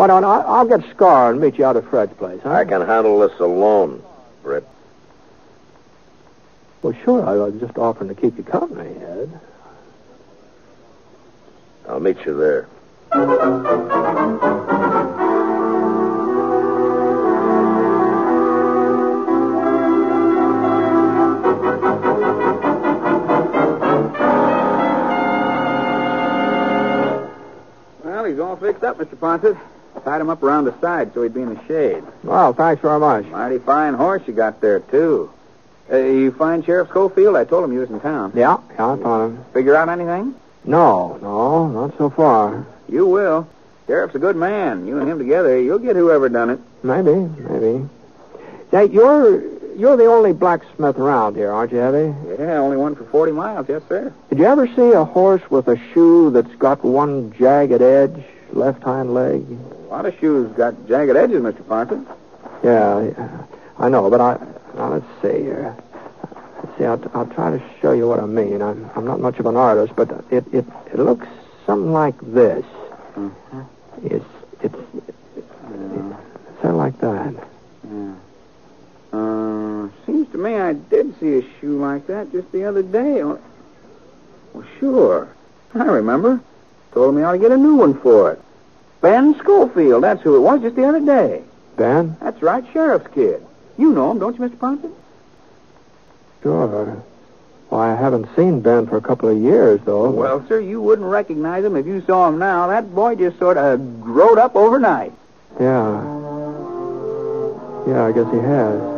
why 0.00 0.06
don't 0.06 0.24
I, 0.24 0.38
I'll 0.38 0.64
get 0.64 0.80
Scar 0.92 1.30
and 1.30 1.38
meet 1.42 1.58
you 1.58 1.66
out 1.66 1.76
at 1.76 1.84
Fred's 1.90 2.14
place, 2.14 2.40
huh? 2.42 2.52
I 2.52 2.64
can 2.64 2.80
handle 2.86 3.18
this 3.20 3.38
alone, 3.38 4.02
Britt. 4.42 4.66
Well, 6.80 6.94
sure. 7.04 7.26
I 7.26 7.34
was 7.34 7.60
just 7.60 7.76
offering 7.76 8.08
to 8.08 8.14
keep 8.14 8.38
you 8.38 8.42
company, 8.42 8.96
Ed. 8.96 9.38
I'll 11.86 12.00
meet 12.00 12.16
you 12.24 12.34
there. 12.34 12.66
Well, 28.02 28.24
he's 28.24 28.38
all 28.38 28.56
fixed 28.56 28.82
up, 28.82 28.96
Mr. 28.96 29.14
Ponset. 29.16 29.60
Tied 30.04 30.20
him 30.20 30.30
up 30.30 30.42
around 30.42 30.64
the 30.64 30.78
side 30.80 31.12
so 31.14 31.22
he'd 31.22 31.34
be 31.34 31.42
in 31.42 31.54
the 31.54 31.66
shade. 31.66 32.02
Well, 32.22 32.52
thanks 32.52 32.82
very 32.82 32.98
much. 33.00 33.26
Mighty 33.26 33.58
fine 33.58 33.94
horse 33.94 34.22
you 34.26 34.32
got 34.32 34.60
there, 34.60 34.80
too. 34.80 35.30
Uh, 35.90 35.96
you 35.96 36.30
find 36.32 36.64
Sheriff 36.64 36.88
Scofield? 36.88 37.36
I 37.36 37.44
told 37.44 37.64
him 37.64 37.72
you 37.72 37.80
was 37.80 37.90
in 37.90 38.00
town. 38.00 38.32
Yeah, 38.34 38.58
yeah, 38.74 38.92
I 38.92 38.96
found 38.96 39.38
him. 39.38 39.44
Figure 39.52 39.74
out 39.74 39.88
anything? 39.88 40.34
No, 40.64 41.18
no, 41.20 41.68
not 41.68 41.98
so 41.98 42.10
far. 42.10 42.66
You 42.88 43.06
will. 43.06 43.48
Sheriff's 43.86 44.14
a 44.14 44.20
good 44.20 44.36
man. 44.36 44.86
You 44.86 44.98
and 44.98 45.08
him 45.08 45.18
together, 45.18 45.60
you'll 45.60 45.80
get 45.80 45.96
whoever 45.96 46.28
done 46.28 46.50
it. 46.50 46.60
Maybe, 46.82 47.12
maybe. 47.12 47.88
Say, 48.70 48.86
you're 48.86 49.42
you're 49.76 49.96
the 49.96 50.06
only 50.06 50.32
blacksmith 50.32 50.98
around 50.98 51.36
here, 51.36 51.50
aren't 51.50 51.72
you, 51.72 51.78
Heavy? 51.78 52.14
Yeah, 52.38 52.58
only 52.58 52.76
one 52.76 52.94
for 52.94 53.04
40 53.04 53.32
miles, 53.32 53.68
yes, 53.68 53.82
sir. 53.88 54.12
Did 54.28 54.38
you 54.38 54.44
ever 54.44 54.66
see 54.68 54.92
a 54.92 55.04
horse 55.04 55.42
with 55.50 55.68
a 55.68 55.80
shoe 55.92 56.30
that's 56.30 56.54
got 56.56 56.84
one 56.84 57.32
jagged 57.38 57.80
edge, 57.80 58.22
left 58.52 58.82
hind 58.82 59.14
leg? 59.14 59.44
A 59.90 59.92
lot 59.92 60.06
of 60.06 60.16
shoes 60.20 60.48
got 60.56 60.86
jagged 60.86 61.16
edges, 61.16 61.42
Mr. 61.42 61.62
Ponset. 61.64 62.06
Yeah, 62.62 63.02
yeah, 63.08 63.46
I 63.76 63.88
know, 63.88 64.08
but 64.08 64.20
I 64.20 64.38
now 64.76 64.92
let's 64.92 65.06
see 65.20 65.42
here. 65.42 65.74
Let's 66.62 66.78
see, 66.78 66.84
I'll, 66.84 67.10
I'll 67.12 67.26
try 67.26 67.50
to 67.50 67.60
show 67.82 67.90
you 67.90 68.06
what 68.06 68.20
I 68.20 68.26
mean. 68.26 68.62
I'm 68.62 68.88
I'm 68.94 69.04
not 69.04 69.18
much 69.18 69.40
of 69.40 69.46
an 69.46 69.56
artist, 69.56 69.94
but 69.96 70.08
it 70.30 70.44
it, 70.52 70.64
it 70.92 70.98
looks 71.00 71.26
something 71.66 71.92
like 71.92 72.14
this. 72.20 72.64
Mm-hmm. 73.16 73.62
It's 74.04 74.24
it's 74.62 74.76
it's 75.36 75.48
sort 76.60 76.66
of 76.66 76.74
like 76.76 76.96
that. 77.00 77.34
Yeah. 77.90 78.14
Uh, 79.12 79.88
seems 80.06 80.30
to 80.30 80.38
me 80.38 80.54
I 80.54 80.74
did 80.74 81.18
see 81.18 81.38
a 81.38 81.42
shoe 81.58 81.80
like 81.80 82.06
that 82.06 82.30
just 82.30 82.52
the 82.52 82.64
other 82.64 82.84
day. 82.84 83.24
Well, 83.24 83.40
sure. 84.78 85.34
I 85.74 85.82
remember. 85.82 86.40
Told 86.92 87.16
me 87.16 87.22
I 87.22 87.24
ought 87.24 87.32
to 87.32 87.38
get 87.38 87.50
a 87.50 87.56
new 87.56 87.74
one 87.74 87.98
for 88.00 88.30
it. 88.32 88.42
Ben 89.00 89.34
Scofield, 89.38 90.02
that's 90.02 90.22
who 90.22 90.36
it 90.36 90.40
was 90.40 90.60
just 90.60 90.76
the 90.76 90.84
other 90.84 91.00
day. 91.00 91.42
Ben? 91.76 92.16
That's 92.20 92.42
right, 92.42 92.64
sheriff's 92.72 93.12
kid. 93.14 93.44
You 93.78 93.92
know 93.92 94.10
him, 94.10 94.18
don't 94.18 94.38
you, 94.38 94.46
Mr. 94.46 94.56
Ponset? 94.56 94.92
Sure. 96.42 97.02
Well, 97.70 97.80
I 97.80 97.94
haven't 97.94 98.28
seen 98.36 98.60
Ben 98.60 98.86
for 98.86 98.96
a 98.96 99.00
couple 99.00 99.28
of 99.28 99.38
years, 99.38 99.80
though. 99.84 100.10
Well, 100.10 100.44
sir, 100.48 100.60
you 100.60 100.82
wouldn't 100.82 101.08
recognize 101.08 101.64
him 101.64 101.76
if 101.76 101.86
you 101.86 102.02
saw 102.06 102.28
him 102.28 102.38
now. 102.38 102.66
That 102.66 102.94
boy 102.94 103.14
just 103.14 103.38
sort 103.38 103.56
of 103.56 104.02
growed 104.02 104.38
up 104.38 104.56
overnight. 104.56 105.12
Yeah. 105.58 106.02
Yeah, 107.86 108.04
I 108.04 108.12
guess 108.12 108.30
he 108.32 108.38
has. 108.38 108.89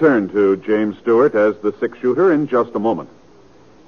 Return 0.00 0.28
to 0.28 0.56
James 0.58 0.96
Stewart 0.98 1.34
as 1.34 1.56
the 1.56 1.74
six 1.80 1.98
shooter 1.98 2.32
in 2.32 2.46
just 2.46 2.72
a 2.76 2.78
moment. 2.78 3.10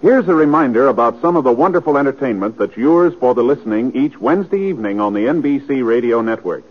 Here's 0.02 0.26
a 0.26 0.34
reminder 0.34 0.88
about 0.88 1.20
some 1.20 1.36
of 1.36 1.44
the 1.44 1.52
wonderful 1.52 1.96
entertainment 1.96 2.58
that's 2.58 2.76
yours 2.76 3.14
for 3.20 3.32
the 3.32 3.44
listening 3.44 3.94
each 3.94 4.18
Wednesday 4.20 4.58
evening 4.70 4.98
on 4.98 5.14
the 5.14 5.26
NBC 5.26 5.86
Radio 5.86 6.20
Network. 6.20 6.64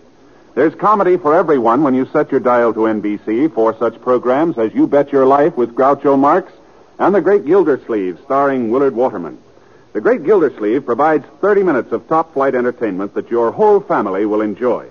There's 0.55 0.75
comedy 0.75 1.15
for 1.15 1.33
everyone 1.33 1.83
when 1.83 1.93
you 1.93 2.05
set 2.11 2.31
your 2.31 2.41
dial 2.41 2.73
to 2.73 2.79
NBC 2.81 3.53
for 3.53 3.73
such 3.79 4.01
programs 4.01 4.57
as 4.57 4.73
You 4.73 4.87
Bet 4.87 5.13
Your 5.13 5.25
Life 5.25 5.55
with 5.55 5.73
Groucho 5.73 6.19
Marx 6.19 6.51
and 6.97 7.15
The 7.15 7.21
Great 7.21 7.45
Gildersleeve 7.45 8.19
starring 8.25 8.71
Willard 8.71 8.93
Waterman. 8.93 9.37
The 9.93 10.01
Great 10.01 10.25
Gildersleeve 10.25 10.85
provides 10.85 11.25
30 11.39 11.63
minutes 11.63 11.93
of 11.93 12.09
top 12.09 12.33
flight 12.33 12.55
entertainment 12.55 13.13
that 13.13 13.31
your 13.31 13.51
whole 13.51 13.79
family 13.79 14.25
will 14.25 14.41
enjoy. 14.41 14.87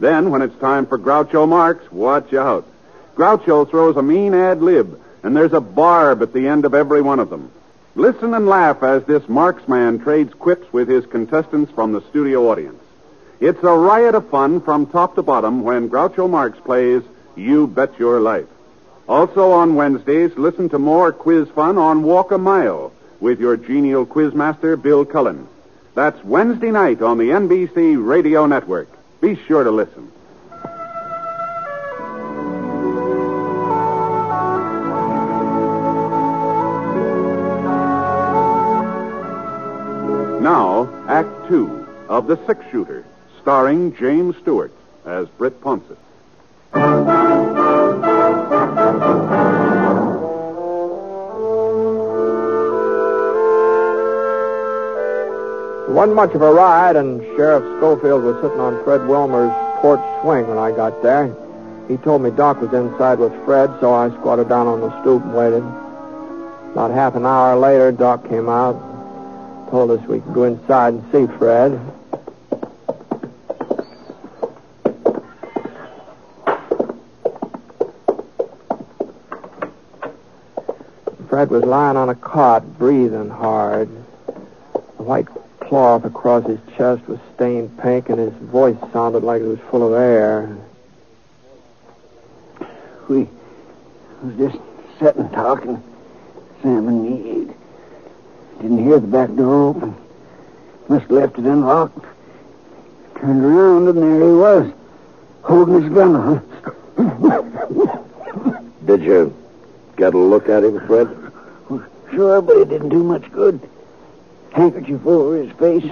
Then, 0.00 0.32
when 0.32 0.42
it's 0.42 0.58
time 0.58 0.86
for 0.86 0.98
Groucho 0.98 1.48
Marx, 1.48 1.92
watch 1.92 2.34
out. 2.34 2.66
Groucho 3.16 3.68
throws 3.68 3.96
a 3.96 4.02
mean 4.02 4.34
ad 4.34 4.62
lib, 4.62 5.00
and 5.22 5.34
there's 5.34 5.54
a 5.54 5.60
barb 5.60 6.22
at 6.22 6.32
the 6.32 6.46
end 6.46 6.64
of 6.64 6.74
every 6.74 7.00
one 7.00 7.18
of 7.18 7.30
them. 7.30 7.50
Listen 7.94 8.34
and 8.34 8.46
laugh 8.46 8.82
as 8.82 9.02
this 9.04 9.26
marksman 9.26 9.98
trades 9.98 10.34
quips 10.34 10.70
with 10.72 10.86
his 10.86 11.06
contestants 11.06 11.72
from 11.72 11.92
the 11.92 12.02
studio 12.10 12.50
audience. 12.50 12.80
It's 13.40 13.62
a 13.62 13.72
riot 13.74 14.14
of 14.14 14.28
fun 14.28 14.60
from 14.60 14.86
top 14.86 15.14
to 15.14 15.22
bottom 15.22 15.62
when 15.62 15.88
Groucho 15.88 16.28
Marx 16.28 16.58
plays 16.60 17.02
You 17.36 17.66
Bet 17.66 17.98
Your 17.98 18.20
Life. 18.20 18.46
Also 19.08 19.50
on 19.50 19.76
Wednesdays, 19.76 20.36
listen 20.36 20.68
to 20.68 20.78
more 20.78 21.12
quiz 21.12 21.48
fun 21.48 21.78
on 21.78 22.02
Walk 22.02 22.32
a 22.32 22.38
Mile 22.38 22.92
with 23.20 23.40
your 23.40 23.56
genial 23.56 24.04
quizmaster, 24.04 24.80
Bill 24.80 25.04
Cullen. 25.04 25.48
That's 25.94 26.22
Wednesday 26.22 26.70
night 26.70 27.00
on 27.00 27.16
the 27.16 27.30
NBC 27.30 27.96
Radio 28.04 28.44
Network. 28.44 28.88
Be 29.22 29.36
sure 29.46 29.64
to 29.64 29.70
listen. 29.70 30.12
Two 41.48 41.86
of 42.08 42.26
The 42.26 42.38
Six 42.46 42.64
Shooter, 42.72 43.04
starring 43.40 43.94
James 43.94 44.36
Stewart 44.38 44.72
as 45.04 45.28
Britt 45.28 45.60
Ponset. 45.60 45.96
Wasn't 55.88 56.16
much 56.16 56.34
of 56.34 56.42
a 56.42 56.52
ride, 56.52 56.96
and 56.96 57.22
Sheriff 57.36 57.62
Scofield 57.78 58.24
was 58.24 58.34
sitting 58.42 58.58
on 58.58 58.82
Fred 58.82 59.06
Wilmer's 59.06 59.52
porch 59.80 60.00
swing 60.22 60.48
when 60.48 60.58
I 60.58 60.72
got 60.72 61.00
there. 61.02 61.34
He 61.86 61.96
told 61.98 62.22
me 62.22 62.30
Doc 62.30 62.60
was 62.60 62.72
inside 62.72 63.20
with 63.20 63.32
Fred, 63.44 63.70
so 63.78 63.94
I 63.94 64.10
squatted 64.10 64.48
down 64.48 64.66
on 64.66 64.80
the 64.80 64.90
stoop 65.00 65.22
and 65.22 65.34
waited. 65.34 65.62
About 66.72 66.90
half 66.90 67.14
an 67.14 67.24
hour 67.24 67.56
later, 67.56 67.92
Doc 67.92 68.28
came 68.28 68.48
out, 68.48 68.74
told 69.70 69.90
us 69.90 70.06
we 70.06 70.20
could 70.20 70.34
go 70.34 70.44
inside 70.44 70.94
and 70.94 71.12
see 71.12 71.26
Fred. 71.38 71.80
Fred 81.28 81.50
was 81.50 81.64
lying 81.64 81.96
on 81.96 82.08
a 82.08 82.14
cot, 82.14 82.78
breathing 82.78 83.28
hard. 83.28 83.90
The 84.26 85.02
white 85.02 85.26
cloth 85.60 86.04
across 86.04 86.46
his 86.46 86.60
chest 86.76 87.06
was 87.08 87.18
stained 87.34 87.78
pink, 87.78 88.08
and 88.08 88.18
his 88.18 88.32
voice 88.34 88.78
sounded 88.92 89.22
like 89.22 89.42
it 89.42 89.46
was 89.46 89.58
full 89.70 89.86
of 89.86 90.00
air. 90.00 90.56
We 93.08 93.28
was 94.22 94.36
just 94.38 94.58
sitting 94.98 95.28
talking, 95.30 95.82
Sam 96.62 96.88
and 96.88 97.02
me. 97.02 97.54
Didn't 98.60 98.84
hear 98.84 98.98
the 98.98 99.06
back 99.06 99.34
door 99.34 99.70
open. 99.70 99.94
Must 100.88 101.02
have 101.02 101.10
left 101.10 101.38
it 101.38 101.44
unlocked. 101.44 102.04
Turned 103.20 103.44
around 103.44 103.88
and 103.88 103.98
there 103.98 104.28
he 104.28 104.34
was, 104.34 104.72
holding 105.42 105.82
his 105.82 105.92
gun. 105.92 106.42
Did 108.86 109.02
you 109.02 109.34
get 109.96 110.14
a 110.14 110.18
look 110.18 110.48
at 110.48 110.64
him, 110.64 110.86
Fred? 110.86 111.08
Sure, 112.12 112.40
but 112.40 112.56
it 112.56 112.68
didn't 112.68 112.90
do 112.90 113.02
much 113.02 113.30
good. 113.32 113.60
Handkerchief 114.52 115.04
over 115.06 115.36
his 115.36 115.52
face. 115.56 115.84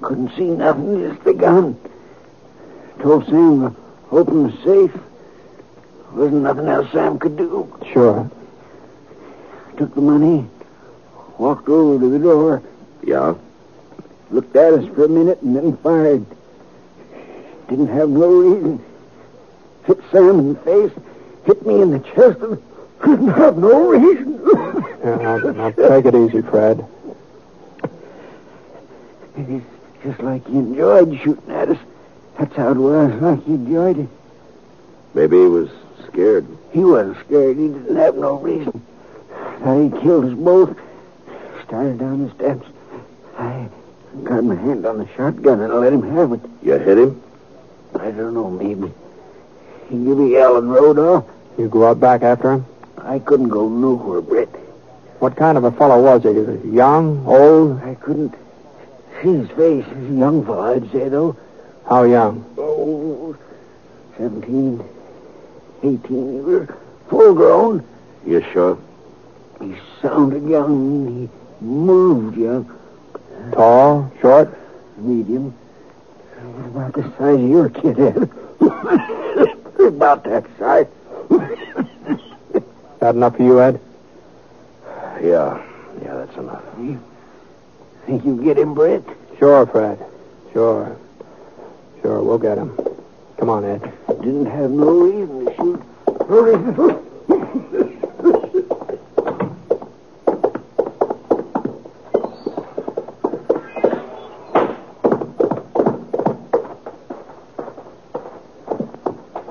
Couldn't 0.00 0.34
see 0.36 0.44
nothing, 0.44 1.00
just 1.00 1.22
the 1.24 1.34
gun. 1.34 1.78
Told 3.00 3.26
Sam 3.26 3.60
to 3.60 3.76
open 4.10 4.44
the 4.44 4.52
safe. 4.64 4.92
There 4.92 6.24
wasn't 6.24 6.42
nothing 6.42 6.66
else 6.66 6.90
Sam 6.92 7.18
could 7.18 7.36
do. 7.36 7.72
Sure. 7.92 8.30
Took 9.76 9.94
the 9.94 10.00
money, 10.00 10.48
walked 11.38 11.68
over 11.68 11.98
to 11.98 12.10
the 12.10 12.18
door, 12.18 12.62
Yeah? 13.02 13.34
looked 14.30 14.54
at 14.56 14.74
us 14.74 14.84
for 14.94 15.04
a 15.04 15.08
minute, 15.08 15.40
and 15.42 15.56
then 15.56 15.76
fired. 15.78 16.24
Didn't 17.68 17.88
have 17.88 18.08
no 18.10 18.28
reason. 18.28 18.84
Hit 19.86 19.98
Sam 20.12 20.38
in 20.38 20.52
the 20.54 20.60
face, 20.60 20.92
hit 21.46 21.64
me 21.66 21.80
in 21.80 21.90
the 21.92 22.00
chest, 22.00 22.38
and 22.40 22.60
didn't 23.04 23.28
have 23.28 23.56
no 23.56 23.88
reason. 23.90 24.40
Yeah, 25.04 25.16
now, 25.16 25.36
now 25.38 25.70
take 25.70 26.04
it 26.06 26.14
easy, 26.14 26.42
Fred. 26.42 26.84
It's 29.36 29.64
just 30.02 30.20
like 30.20 30.46
he 30.46 30.54
enjoyed 30.58 31.18
shooting 31.22 31.50
at 31.54 31.68
us. 31.70 31.78
That's 32.38 32.54
how 32.56 32.70
it 32.72 32.76
was, 32.76 33.14
like 33.22 33.44
he 33.44 33.54
enjoyed 33.54 33.98
it. 34.00 34.08
Maybe 35.14 35.38
he 35.38 35.46
was 35.46 35.70
scared. 36.08 36.46
He 36.72 36.80
wasn't 36.84 37.18
scared. 37.26 37.56
He 37.56 37.68
didn't 37.68 37.96
have 37.96 38.16
no 38.16 38.36
reason. 38.38 38.82
Thought 39.60 39.82
he 39.94 40.00
killed 40.02 40.24
us 40.26 40.34
both. 40.34 40.76
Started 41.68 41.98
down 41.98 42.26
the 42.26 42.34
steps. 42.34 42.66
I 43.36 43.68
got 44.24 44.42
my 44.42 44.54
hand 44.54 44.86
on 44.86 44.96
the 44.96 45.06
shotgun 45.14 45.60
and 45.60 45.70
I 45.70 45.76
let 45.76 45.92
him 45.92 46.02
have 46.14 46.32
it. 46.32 46.40
You 46.62 46.78
hit 46.78 46.96
him? 46.96 47.22
I 47.94 48.10
don't 48.10 48.32
know, 48.32 48.50
maybe. 48.50 48.90
He 49.90 50.02
gave 50.02 50.18
a 50.18 50.26
yell 50.26 50.56
and 50.56 50.72
rode 50.72 50.98
off. 50.98 51.26
You 51.58 51.68
go 51.68 51.86
out 51.86 52.00
back 52.00 52.22
after 52.22 52.52
him? 52.52 52.66
I 52.96 53.18
couldn't 53.18 53.50
go 53.50 53.68
nowhere, 53.68 54.22
Brett. 54.22 54.48
What 55.18 55.36
kind 55.36 55.58
of 55.58 55.64
a 55.64 55.72
fellow 55.72 56.02
was 56.02 56.22
he? 56.22 56.70
Young? 56.70 57.26
Old? 57.26 57.82
I 57.82 57.96
couldn't 57.96 58.34
see 59.22 59.34
his 59.34 59.48
face. 59.50 59.84
He's 59.84 60.10
a 60.10 60.14
young 60.14 60.46
fellow, 60.46 60.74
I'd 60.74 60.90
say, 60.90 61.10
though. 61.10 61.36
How 61.86 62.04
young? 62.04 62.46
Oh, 62.56 63.36
17, 64.16 64.82
18. 65.82 66.00
He 66.08 66.40
was 66.40 66.68
full 67.10 67.34
grown. 67.34 67.84
You 68.24 68.42
sure? 68.54 68.78
He 69.60 69.76
sounded 70.00 70.48
young. 70.48 71.28
He 71.28 71.47
moved 71.60 72.36
young. 72.36 72.70
Tall? 73.52 74.12
Short? 74.20 74.56
Medium. 74.96 75.50
What 75.52 76.66
About 76.66 76.94
the 76.94 77.02
size 77.16 77.40
of 77.40 77.48
your 77.48 77.68
kid, 77.70 77.98
Ed. 77.98 78.30
About 79.80 80.24
that 80.24 80.44
size. 80.58 80.86
That 83.00 83.14
enough 83.14 83.36
for 83.36 83.42
you, 83.42 83.60
Ed? 83.60 83.80
Yeah. 85.22 85.62
Yeah, 86.02 86.14
that's 86.14 86.36
enough. 86.36 86.62
Think 88.06 88.24
you 88.24 88.42
get 88.42 88.58
him, 88.58 88.74
Brett? 88.74 89.02
Sure, 89.38 89.66
Fred. 89.66 89.98
Sure. 90.52 90.96
Sure, 92.02 92.22
we'll 92.22 92.38
get 92.38 92.58
him. 92.58 92.76
Come 93.38 93.50
on, 93.50 93.64
Ed. 93.64 93.92
Didn't 94.08 94.46
have 94.46 94.70
no 94.70 94.90
reason 94.90 95.44
to 95.46 95.54
shoot. 95.56 95.82
No 96.28 96.40
reason. 96.40 97.04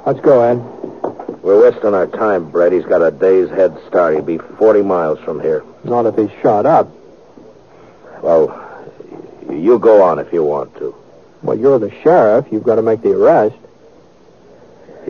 Let's 0.07 0.21
go, 0.21 0.41
Ed. 0.41 1.43
We're 1.43 1.61
wasting 1.61 1.93
our 1.93 2.07
time, 2.07 2.49
Brett. 2.49 2.71
He's 2.71 2.85
got 2.85 3.01
a 3.01 3.11
day's 3.11 3.49
head 3.49 3.77
start. 3.89 4.13
He'll 4.13 4.23
be 4.23 4.37
40 4.37 4.81
miles 4.81 5.19
from 5.19 5.41
here. 5.41 5.65
Not 5.83 6.05
if 6.05 6.15
he's 6.15 6.31
shot 6.41 6.65
up. 6.65 6.89
Well, 8.21 8.57
you 9.51 9.77
go 9.79 10.01
on 10.01 10.19
if 10.19 10.31
you 10.31 10.45
want 10.45 10.73
to. 10.77 10.95
Well, 11.43 11.59
you're 11.59 11.77
the 11.77 11.91
sheriff. 12.03 12.45
You've 12.53 12.63
got 12.63 12.75
to 12.75 12.81
make 12.81 13.01
the 13.01 13.11
arrest. 13.11 13.57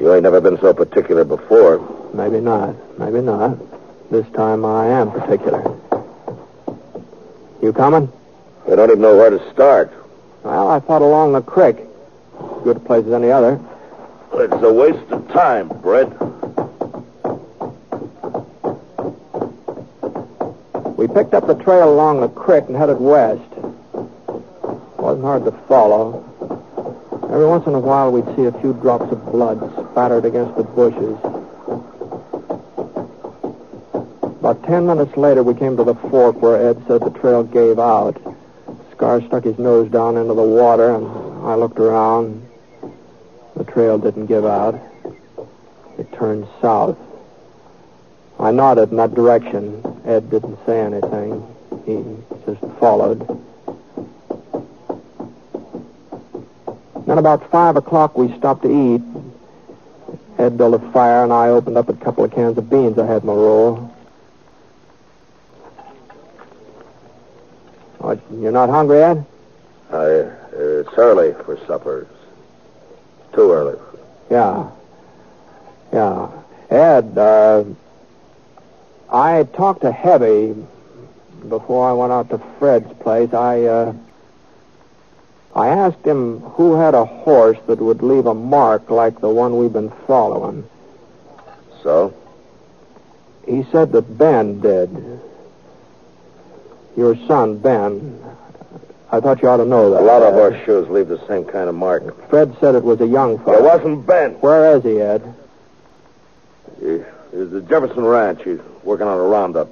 You 0.02 0.12
ain't 0.16 0.24
never 0.24 0.42
been 0.42 0.58
so 0.58 0.74
particular 0.74 1.24
before. 1.24 2.10
Maybe 2.16 2.40
not. 2.40 2.98
Maybe 2.98 3.22
not. 3.22 3.60
This 4.10 4.26
time 4.30 4.66
I 4.66 4.88
am 4.88 5.12
particular. 5.12 5.78
You 7.62 7.72
coming? 7.72 8.12
We 8.68 8.76
don't 8.76 8.90
even 8.90 9.02
know 9.02 9.16
where 9.16 9.30
to 9.30 9.54
start. 9.54 9.94
Well, 10.42 10.68
I 10.70 10.80
thought 10.80 11.04
along 11.04 11.34
the 11.34 11.44
creek. 11.44 11.78
Good 12.64 12.84
place 12.84 13.06
as 13.06 13.14
any 13.14 13.30
other. 13.30 13.60
It's 14.40 14.54
a 14.64 14.72
waste 14.72 15.12
of 15.12 15.28
time, 15.30 15.68
Brett. 15.68 16.10
We 20.96 21.08
picked 21.08 21.34
up 21.34 21.48
the 21.48 21.56
trail 21.56 21.92
along 21.92 22.22
the 22.22 22.28
creek 22.30 22.66
and 22.68 22.76
headed 22.76 23.00
west. 23.00 23.42
Wasn't 25.00 25.24
hard 25.24 25.44
to 25.46 25.52
follow. 25.68 26.24
Every 27.24 27.48
once 27.48 27.66
in 27.66 27.74
a 27.74 27.80
while, 27.80 28.12
we'd 28.12 28.26
see 28.36 28.46
a 28.46 28.52
few 28.62 28.74
drops 28.74 29.12
of 29.12 29.26
blood 29.32 29.60
spattered 29.92 30.26
against 30.26 30.56
the 30.56 30.64
bushes. 30.64 31.18
About 34.40 34.64
ten 34.66 34.86
minutes 34.86 35.18
later, 35.18 35.42
we 35.42 35.56
came 35.56 35.76
to 35.78 35.84
the 35.84 35.96
fork 35.96 36.40
where 36.44 36.70
Ed 36.70 36.84
said 36.88 37.02
the 37.02 37.10
trail 37.10 37.44
gave 37.44 37.80
out. 37.80 38.22
Scar 38.92 39.20
stuck 39.22 39.46
his 39.46 39.58
nose 39.58 39.90
down 39.90 40.16
into 40.16 40.36
the 40.36 40.44
water, 40.44 40.96
and 40.96 41.08
I 41.48 41.56
looked 41.56 41.80
around. 41.80 42.47
Trail 43.78 44.00
didn't 44.00 44.26
give 44.26 44.44
out. 44.44 44.74
It 46.00 46.12
turned 46.14 46.48
south. 46.64 46.98
I 48.40 48.50
nodded 48.50 48.90
in 48.90 48.98
that 48.98 49.14
direction. 49.14 50.02
Ed 50.04 50.32
didn't 50.32 50.58
say 50.66 50.80
anything. 50.80 51.46
He 51.86 52.04
just 52.48 52.60
followed. 52.80 53.20
Then 57.06 57.20
about 57.20 57.52
five 57.52 57.76
o'clock, 57.76 58.18
we 58.18 58.36
stopped 58.40 58.64
to 58.64 58.96
eat. 58.96 59.04
Ed 60.40 60.58
built 60.58 60.74
a 60.74 60.92
fire, 60.92 61.24
and 61.24 61.32
I 61.32 61.50
opened 61.50 61.78
up 61.78 61.88
a 61.88 61.94
couple 61.94 62.24
of 62.24 62.32
cans 62.32 62.58
of 62.58 62.72
beans 62.72 62.98
I 62.98 63.06
had 63.06 63.22
in 63.22 63.28
my 63.28 63.34
roll. 63.34 63.96
Oh, 68.02 68.20
you're 68.40 68.52
not 68.52 68.72
hungry, 68.72 69.04
Ed? 69.04 69.24
I, 69.92 69.96
uh, 69.96 70.36
it's 70.52 70.98
early 70.98 71.34
for 71.44 71.60
supper. 71.68 72.08
Too 73.38 73.52
early. 73.52 73.78
Yeah. 74.32 74.72
Yeah. 75.94 76.32
Ed, 76.72 77.16
uh, 77.16 77.66
I 79.14 79.44
talked 79.44 79.82
to 79.82 79.92
Heavy 79.92 80.56
before 81.48 81.88
I 81.88 81.94
went 81.94 82.12
out 82.12 82.32
to 82.32 82.40
Fred's 82.58 82.92
place. 82.94 83.32
I, 83.36 83.62
uh, 83.66 83.94
I 85.56 85.68
asked 85.68 86.04
him 86.04 86.40
who 86.40 86.78
had 86.78 86.96
a 86.96 87.06
horse 87.06 87.60
that 87.68 87.78
would 87.78 88.02
leave 88.02 88.26
a 88.26 88.34
mark 88.34 88.90
like 88.90 89.22
the 89.22 89.30
one 89.30 89.56
we've 89.58 89.72
been 89.72 89.94
following. 90.08 90.68
So? 91.84 92.16
He 93.46 93.68
said 93.72 93.92
that 93.92 94.18
Ben 94.18 94.62
did. 94.62 94.90
Your 96.96 97.16
son, 97.28 97.60
Ben. 97.60 98.20
I 99.12 99.20
thought 99.22 99.42
you 99.42 99.48
ought 99.48 99.58
to 99.58 99.66
know 99.66 99.92
that. 99.92 100.02
A 100.02 100.04
lot 100.04 100.22
of 100.22 100.34
horseshoes 100.34 100.90
leave 100.90 101.08
the 101.08 101.26
same 101.28 101.46
kind 101.46 101.70
of 101.70 101.76
mark. 101.76 102.30
Fred 102.30 102.56
said 102.60 102.76
it 102.76 102.84
was 102.84 103.00
a 103.00 103.08
young 103.08 103.40
fellow. 103.40 103.58
It 103.58 103.64
wasn't 103.64 104.06
Ben. 104.06 104.32
Where 104.42 104.76
is 104.78 104.84
he, 104.84 105.00
Ed? 105.02 105.34
He- 106.80 107.04
He's 107.32 107.54
at 107.54 107.68
Jefferson 107.68 108.06
Ranch. 108.06 108.42
He's 108.44 108.60
working 108.84 109.06
on 109.06 109.18
a 109.18 109.22
roundup. 109.24 109.70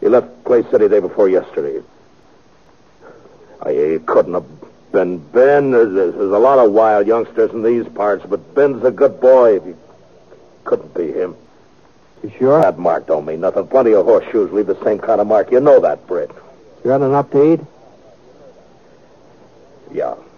He 0.00 0.08
left 0.08 0.42
Clay 0.44 0.64
City 0.70 0.88
day 0.88 0.98
before 0.98 1.28
yesterday. 1.28 1.82
I, 3.60 4.00
couldn't 4.06 4.34
have 4.34 4.44
been 4.90 5.18
Ben. 5.18 5.70
There's, 5.70 5.94
there's 5.94 6.14
a 6.32 6.38
lot 6.38 6.58
of 6.58 6.72
wild 6.72 7.06
youngsters 7.06 7.52
in 7.52 7.62
these 7.62 7.86
parts, 7.88 8.24
but 8.28 8.54
Ben's 8.56 8.84
a 8.84 8.90
good 8.90 9.20
boy. 9.20 9.56
If 9.56 9.64
he 9.64 9.74
couldn't 10.64 10.94
be 10.94 11.12
him. 11.12 11.36
You 12.24 12.32
sure? 12.38 12.60
That 12.60 12.78
mark 12.78 13.06
don't 13.06 13.24
mean 13.24 13.40
nothing. 13.40 13.66
Plenty 13.68 13.92
of 13.94 14.04
horseshoes 14.04 14.52
leave 14.52 14.66
the 14.66 14.82
same 14.84 14.98
kind 14.98 15.20
of 15.20 15.28
mark. 15.28 15.52
You 15.52 15.60
know 15.60 15.80
that, 15.80 16.06
Britt. 16.08 16.30
You 16.84 16.90
got 16.90 17.02
enough 17.02 17.30
to 17.30 17.52
eat? 17.52 17.60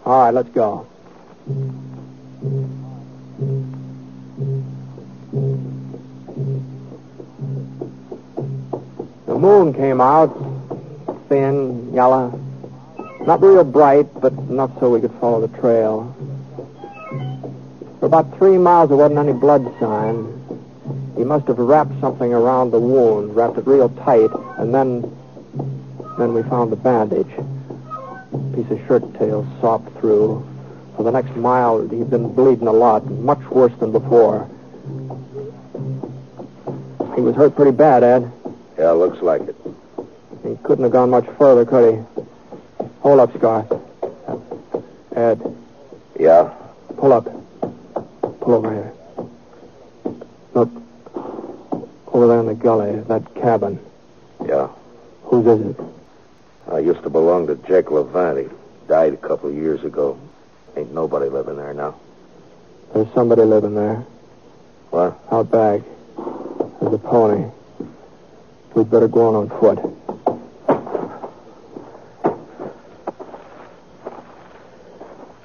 All 0.06 0.24
right, 0.24 0.34
let's 0.34 0.50
go. 0.50 0.86
The 9.26 9.38
moon 9.38 9.72
came 9.72 10.02
out, 10.02 10.28
thin, 11.30 11.94
yellow. 11.94 12.38
Not 13.22 13.40
real 13.40 13.64
bright, 13.64 14.08
but 14.20 14.34
enough 14.34 14.78
so 14.78 14.90
we 14.90 15.00
could 15.00 15.12
follow 15.12 15.46
the 15.46 15.58
trail. 15.58 16.14
For 17.98 18.04
about 18.04 18.36
three 18.36 18.58
miles, 18.58 18.90
there 18.90 18.98
wasn't 18.98 19.20
any 19.20 19.32
blood 19.32 19.64
sign. 19.80 20.38
He 21.16 21.24
must 21.24 21.48
have 21.48 21.58
wrapped 21.58 21.98
something 22.02 22.34
around 22.34 22.72
the 22.72 22.80
wound, 22.80 23.34
wrapped 23.34 23.56
it 23.56 23.66
real 23.66 23.88
tight, 23.88 24.30
and 24.58 24.74
then, 24.74 25.00
then 26.18 26.34
we 26.34 26.42
found 26.42 26.70
the 26.70 26.76
bandage 26.76 27.32
piece 28.54 28.70
of 28.70 28.78
shirt 28.86 29.14
tail 29.18 29.46
sopped 29.60 29.98
through. 29.98 30.46
For 30.96 31.02
the 31.02 31.10
next 31.10 31.34
mile, 31.36 31.80
he'd 31.88 32.10
been 32.10 32.32
bleeding 32.34 32.68
a 32.68 32.72
lot, 32.72 33.04
much 33.10 33.40
worse 33.50 33.72
than 33.80 33.90
before. 33.90 34.48
He 37.14 37.20
was 37.20 37.34
hurt 37.36 37.54
pretty 37.56 37.70
bad, 37.72 38.02
Ed. 38.02 38.30
Yeah, 38.78 38.90
looks 38.92 39.20
like 39.22 39.42
it. 39.42 39.56
He 40.44 40.56
couldn't 40.62 40.84
have 40.84 40.92
gone 40.92 41.10
much 41.10 41.26
further, 41.38 41.64
could 41.64 41.94
he? 41.94 42.22
Hold 43.00 43.20
up, 43.20 43.36
Scar. 43.36 43.66
Ed, 45.14 45.40
Yeah? 46.18 46.52
pull 46.96 47.12
up. 47.12 47.24
Pull 48.40 48.54
over 48.54 48.72
here. 48.72 48.92
Look. 50.54 50.70
Over 52.12 52.26
there 52.28 52.40
in 52.40 52.46
the 52.46 52.54
gully, 52.54 53.00
that 53.08 53.34
cabin. 53.34 53.78
Yeah. 54.46 54.68
Whose 55.24 55.46
is 55.46 55.66
it? 55.70 55.80
I 56.70 56.78
used 56.78 57.02
to 57.02 57.10
belong 57.10 57.46
to 57.48 57.56
Jake 57.56 57.90
Levant. 57.90 58.38
He 58.38 58.48
died 58.88 59.12
a 59.14 59.16
couple 59.18 59.50
of 59.50 59.54
years 59.56 59.82
ago. 59.84 60.18
Ain't 60.76 60.92
nobody 60.92 61.28
living 61.28 61.56
there 61.56 61.74
now. 61.74 61.94
There's 62.94 63.12
somebody 63.14 63.42
living 63.42 63.74
there. 63.74 64.04
What? 64.90 65.18
Out 65.30 65.50
back. 65.50 65.82
There's 66.80 66.94
a 66.94 66.98
pony. 66.98 67.50
We'd 68.74 68.90
better 68.90 69.08
go 69.08 69.28
on 69.28 69.34
on 69.34 69.48
foot. 69.60 69.78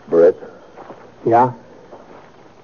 Britt, 0.09 0.37
Yeah? 1.25 1.53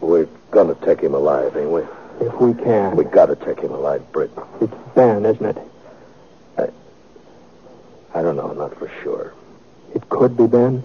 we're 0.01 0.27
gonna 0.51 0.75
take 0.75 0.99
him 1.01 1.13
alive, 1.13 1.55
ain't 1.57 1.69
we? 1.69 1.81
If 2.21 2.33
we 2.39 2.53
can. 2.53 2.95
We 2.95 3.03
gotta 3.03 3.35
take 3.35 3.59
him 3.59 3.71
alive, 3.71 4.01
Britt. 4.11 4.31
It's 4.61 4.73
Ben, 4.95 5.25
isn't 5.25 5.45
it? 5.45 5.57
I 8.15 8.21
don't 8.21 8.37
know, 8.37 8.53
not 8.53 8.77
for 8.79 8.89
sure. 9.03 9.33
It 9.93 10.07
could 10.09 10.37
be 10.37 10.47
Ben. 10.47 10.83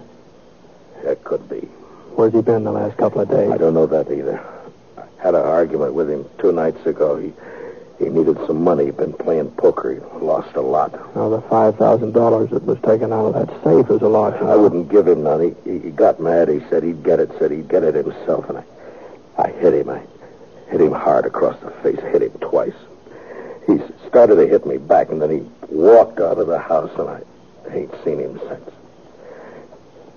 That 1.03 1.23
could 1.23 1.49
be. 1.49 1.61
Where's 2.15 2.33
he 2.33 2.41
been 2.41 2.65
the 2.65 2.71
last 2.71 2.97
couple 2.97 3.21
of 3.21 3.29
days? 3.29 3.49
I 3.49 3.57
don't 3.57 3.73
know 3.73 3.87
that 3.87 4.11
either. 4.11 4.43
I 4.97 5.03
had 5.17 5.33
an 5.33 5.41
argument 5.41 5.93
with 5.93 6.09
him 6.09 6.25
two 6.39 6.51
nights 6.51 6.85
ago. 6.85 7.17
He 7.17 7.31
he 7.99 8.09
needed 8.09 8.35
some 8.47 8.63
money. 8.63 8.85
He'd 8.85 8.97
been 8.97 9.13
playing 9.13 9.51
poker. 9.51 9.93
He 9.93 9.99
lost 10.25 10.55
a 10.55 10.61
lot. 10.61 10.91
Now, 11.15 11.29
the 11.29 11.39
$5,000 11.39 12.49
that 12.49 12.63
was 12.63 12.79
taken 12.79 13.13
out 13.13 13.27
of 13.27 13.33
that 13.35 13.63
safe 13.63 13.91
is 13.91 14.01
a 14.01 14.07
lot. 14.07 14.41
you 14.41 14.47
I 14.47 14.55
wouldn't 14.55 14.89
give 14.89 15.07
him 15.07 15.21
none. 15.21 15.55
He, 15.63 15.77
he 15.77 15.91
got 15.91 16.19
mad. 16.19 16.49
He 16.49 16.61
said 16.67 16.81
he'd 16.81 17.03
get 17.03 17.19
it. 17.19 17.29
Said 17.37 17.51
he'd 17.51 17.69
get 17.69 17.83
it 17.83 17.93
himself. 17.93 18.49
And 18.49 18.57
I, 18.57 18.63
I 19.37 19.51
hit 19.51 19.75
him. 19.75 19.89
I 19.91 20.01
hit 20.71 20.81
him 20.81 20.93
hard 20.93 21.27
across 21.27 21.59
the 21.59 21.69
face. 21.83 21.99
Hit 21.99 22.23
him 22.23 22.31
twice. 22.41 22.73
He 23.67 23.79
started 24.07 24.35
to 24.35 24.47
hit 24.47 24.65
me 24.65 24.77
back, 24.77 25.09
and 25.09 25.21
then 25.21 25.29
he 25.29 25.39
walked 25.69 26.19
out 26.19 26.37
of 26.37 26.47
the 26.47 26.59
house, 26.59 26.91
and 26.97 27.09
I 27.09 27.21
ain't 27.75 27.93
seen 28.03 28.19
him 28.19 28.39
since. 28.47 28.69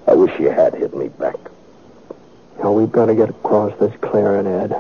I 0.07 0.15
wish 0.15 0.33
he 0.37 0.45
had 0.45 0.75
hit 0.75 0.95
me 0.95 1.09
back. 1.09 1.37
Now, 2.63 2.73
we've 2.73 2.91
got 2.93 3.07
to 3.07 3.15
get 3.15 3.31
across 3.31 3.79
this 3.79 3.93
clearing, 4.01 4.47
Ed. 4.47 4.75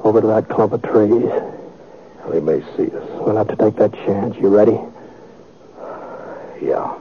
Over 0.00 0.20
to 0.20 0.26
that 0.28 0.48
clump 0.48 0.72
of 0.72 0.82
trees. 0.82 1.30
He 2.32 2.40
may 2.40 2.60
see 2.76 2.94
us. 2.94 3.08
We'll 3.20 3.36
have 3.36 3.48
to 3.48 3.56
take 3.56 3.76
that 3.76 3.92
chance. 3.94 4.36
You 4.36 4.48
ready? 4.48 4.78
Yeah. 6.60 6.94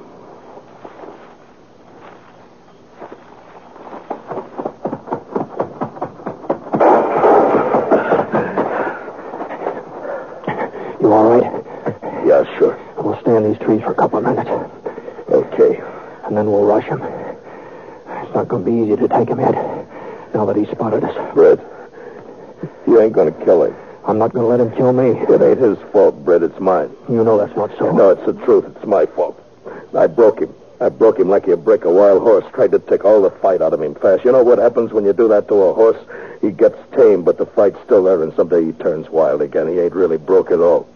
You 11.00 11.14
all 11.14 11.30
right? 11.40 11.64
Yeah, 12.26 12.44
sure. 12.58 12.78
We'll 12.98 13.17
stay 13.28 13.36
in 13.36 13.52
these 13.52 13.60
trees 13.60 13.82
for 13.82 13.92
a 13.92 13.96
couple 13.96 14.20
of 14.20 14.24
minutes, 14.26 14.50
Okay. 15.30 15.82
and 16.26 16.38
then 16.38 16.50
we'll 16.50 16.64
rush 16.66 16.86
him. 16.86 17.02
It's 17.02 18.34
not 18.34 18.48
going 18.48 18.64
to 18.64 18.72
be 18.72 18.78
easy 18.78 18.96
to 18.96 19.08
take 19.10 19.28
him, 19.28 19.40
Ed, 19.40 19.54
now 20.34 20.46
that 20.46 20.56
he's 20.56 20.70
spotted 20.70 21.04
us. 21.04 21.34
Brett, 21.34 21.60
you 22.88 23.02
ain't 23.02 23.12
gonna 23.14 23.32
kill 23.44 23.64
him. 23.66 23.76
I'm 24.06 24.18
not 24.18 24.32
going 24.32 24.46
to 24.46 24.48
let 24.50 24.62
him 24.62 24.72
kill 24.78 24.94
me. 24.94 25.10
It 25.10 25.42
ain't 25.42 25.60
his 25.60 25.78
fault, 25.92 26.24
Brett. 26.24 26.42
It's 26.42 26.58
mine. 26.62 26.90
You 27.10 27.22
know 27.26 27.38
that's 27.38 27.56
not 27.58 27.70
so. 27.78 27.92
No, 27.92 28.12
it's 28.12 28.26
the 28.26 28.32
truth. 28.46 28.64
It's 28.78 28.86
my 28.86 29.06
fault. 29.06 29.38
I 29.94 30.08
broke 30.08 30.40
him. 30.40 30.54
I 30.80 30.88
broke 30.88 31.20
him 31.20 31.28
like 31.28 31.48
you 31.48 31.58
break 31.58 31.84
a 31.84 31.92
wild 31.92 32.22
horse. 32.22 32.46
Tried 32.54 32.72
to 32.72 32.80
take 32.80 33.04
all 33.04 33.22
the 33.22 33.32
fight 33.32 33.62
out 33.62 33.74
of 33.74 33.82
him 33.82 33.96
fast. 33.96 34.24
You 34.24 34.32
know 34.32 34.44
what 34.44 34.60
happens 34.60 34.94
when 34.94 35.04
you 35.04 35.12
do 35.12 35.28
that 35.28 35.50
to 35.50 35.56
a 35.56 35.74
horse? 35.74 35.98
He 36.40 36.52
gets 36.52 36.78
tame, 36.96 37.24
but 37.24 37.38
the 37.38 37.48
fight's 37.48 37.80
still 37.84 38.04
there, 38.04 38.24
and 38.24 38.34
someday 38.36 38.64
he 38.64 38.72
turns 38.72 39.10
wild 39.10 39.42
again. 39.42 39.68
He 39.68 39.80
ain't 39.80 39.94
really 39.96 40.18
broke 40.18 40.52
at 40.52 40.60
all. 40.60 40.88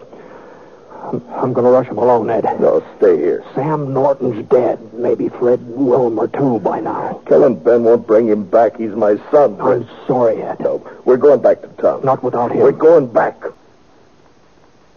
I'm, 1.02 1.22
I'm 1.30 1.54
going 1.54 1.66
to 1.66 1.72
rush 1.72 1.88
him 1.88 1.98
alone, 1.98 2.30
Ed. 2.30 2.44
No, 2.60 2.84
stay 2.98 3.18
here. 3.18 3.44
Sam 3.56 3.94
Norton's 3.94 4.48
dead. 4.50 4.94
Maybe 4.94 5.30
Fred 5.30 5.60
Wilmer, 5.68 6.28
too, 6.28 6.60
by 6.60 6.80
now. 6.80 7.22
Killing 7.26 7.56
Ben 7.56 7.84
won't 7.84 8.06
bring 8.06 8.28
him 8.28 8.44
back. 8.44 8.78
He's 8.78 8.92
my 8.92 9.18
son. 9.32 9.60
I'm 9.60 9.90
sorry, 10.06 10.42
Ed. 10.44 10.60
No, 10.60 10.88
we're 11.04 11.18
going 11.18 11.42
back 11.42 11.62
to 11.62 11.68
town. 11.70 12.06
Not 12.06 12.24
without 12.24 12.52
him. 12.52 12.60
We're 12.60 12.72
going 12.72 13.12
back. 13.12 13.42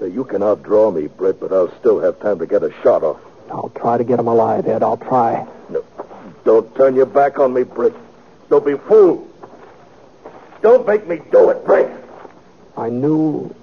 Now, 0.00 0.06
you 0.06 0.24
can 0.24 0.42
outdraw 0.42 0.94
me, 0.94 1.06
Brett, 1.06 1.40
but 1.40 1.52
I'll 1.52 1.74
still 1.78 2.00
have 2.00 2.20
time 2.20 2.38
to 2.40 2.46
get 2.46 2.62
a 2.62 2.72
shot 2.82 3.02
off. 3.02 3.20
I'll 3.50 3.70
try 3.70 3.96
to 3.96 4.04
get 4.04 4.18
him 4.18 4.28
alive, 4.28 4.66
Ed. 4.66 4.82
I'll 4.82 4.96
try. 4.98 5.46
No, 5.70 5.84
don't 6.44 6.74
turn 6.76 6.94
your 6.94 7.06
back 7.06 7.38
on 7.38 7.54
me, 7.54 7.62
Britt. 7.62 7.94
Don't 8.50 8.64
be 8.64 8.76
fooled. 8.76 9.30
Don't 10.60 10.86
make 10.86 11.06
me 11.06 11.20
do 11.30 11.50
it, 11.50 11.64
Britt. 11.64 11.90
I 12.76 12.90
knew 12.90 13.54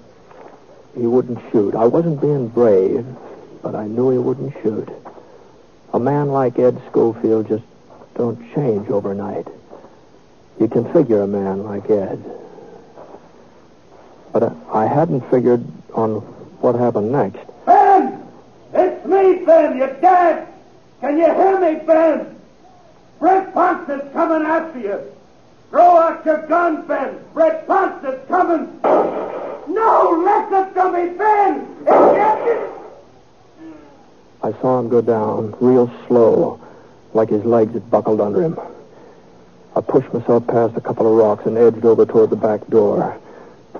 he 0.94 1.06
wouldn't 1.06 1.38
shoot. 1.50 1.74
I 1.74 1.86
wasn't 1.86 2.20
being 2.20 2.48
brave, 2.48 3.06
but 3.62 3.74
I 3.74 3.86
knew 3.86 4.10
he 4.10 4.18
wouldn't 4.18 4.54
shoot. 4.62 4.88
A 5.94 5.98
man 5.98 6.28
like 6.28 6.58
Ed 6.58 6.80
Scofield 6.90 7.48
just 7.48 7.64
don't 8.14 8.38
change 8.54 8.88
overnight. 8.88 9.46
You 10.60 10.68
can 10.68 10.90
figure 10.92 11.22
a 11.22 11.26
man 11.26 11.64
like 11.64 11.88
Ed. 11.90 12.22
But 14.32 14.42
I, 14.44 14.52
I 14.72 14.86
hadn't 14.86 15.28
figured 15.30 15.64
on 15.94 16.20
what 16.60 16.74
happened 16.74 17.12
next. 17.12 17.40
Ben! 17.66 18.22
It's 18.72 19.04
me, 19.06 19.44
Ben! 19.44 19.76
You're 19.76 19.94
dead! 20.00 20.48
Can 21.00 21.18
you 21.18 21.26
hear 21.26 21.60
me, 21.60 21.84
Ben? 21.84 22.36
Brett 23.18 23.48
is 23.88 24.12
coming 24.12 24.46
after 24.46 24.78
you! 24.78 25.00
Throw 25.70 25.96
out 25.96 26.24
your 26.24 26.46
gun, 26.46 26.86
Ben! 26.86 27.18
Brett 27.34 27.64
is 28.04 28.28
coming! 28.28 29.51
No! 29.68 30.22
Listen 30.24 30.74
to 30.74 30.92
me, 30.92 31.18
Ben! 31.18 31.66
It's 31.86 32.72
I 34.44 34.52
saw 34.60 34.80
him 34.80 34.88
go 34.88 35.00
down, 35.00 35.54
real 35.60 35.90
slow, 36.06 36.60
like 37.14 37.28
his 37.28 37.44
legs 37.44 37.72
had 37.74 37.88
buckled 37.90 38.20
under 38.20 38.42
him. 38.42 38.58
I 39.76 39.80
pushed 39.80 40.12
myself 40.12 40.46
past 40.48 40.76
a 40.76 40.80
couple 40.80 41.06
of 41.06 41.16
rocks 41.16 41.46
and 41.46 41.56
edged 41.56 41.84
over 41.84 42.04
toward 42.04 42.30
the 42.30 42.36
back 42.36 42.66
door. 42.66 43.18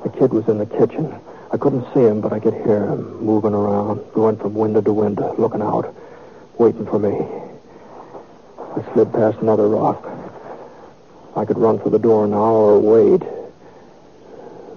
The 0.05 0.09
kid 0.09 0.33
was 0.33 0.49
in 0.49 0.59
the 0.59 0.66
kitchen. 0.66 1.12
I 1.51 1.57
couldn't 1.57 1.85
see 1.92 2.01
him, 2.01 2.21
but 2.21 2.33
I 2.33 2.40
could 2.40 2.55
hear 2.55 2.87
him 2.87 3.23
moving 3.25 3.53
around, 3.53 4.01
going 4.14 4.37
from 4.37 4.55
window 4.55 4.81
to 4.81 4.92
window, 4.92 5.35
looking 5.37 5.62
out, 5.62 5.95
waiting 6.59 6.87
for 6.87 6.99
me. 6.99 7.27
I 8.59 8.95
slid 8.95 9.12
past 9.12 9.38
another 9.40 9.68
rock. 9.68 10.09
I 11.37 11.45
could 11.45 11.59
run 11.59 11.79
for 11.79 11.90
the 11.90 11.99
door 11.99 12.27
now 12.27 12.38
or 12.38 12.79
wait. 12.79 13.23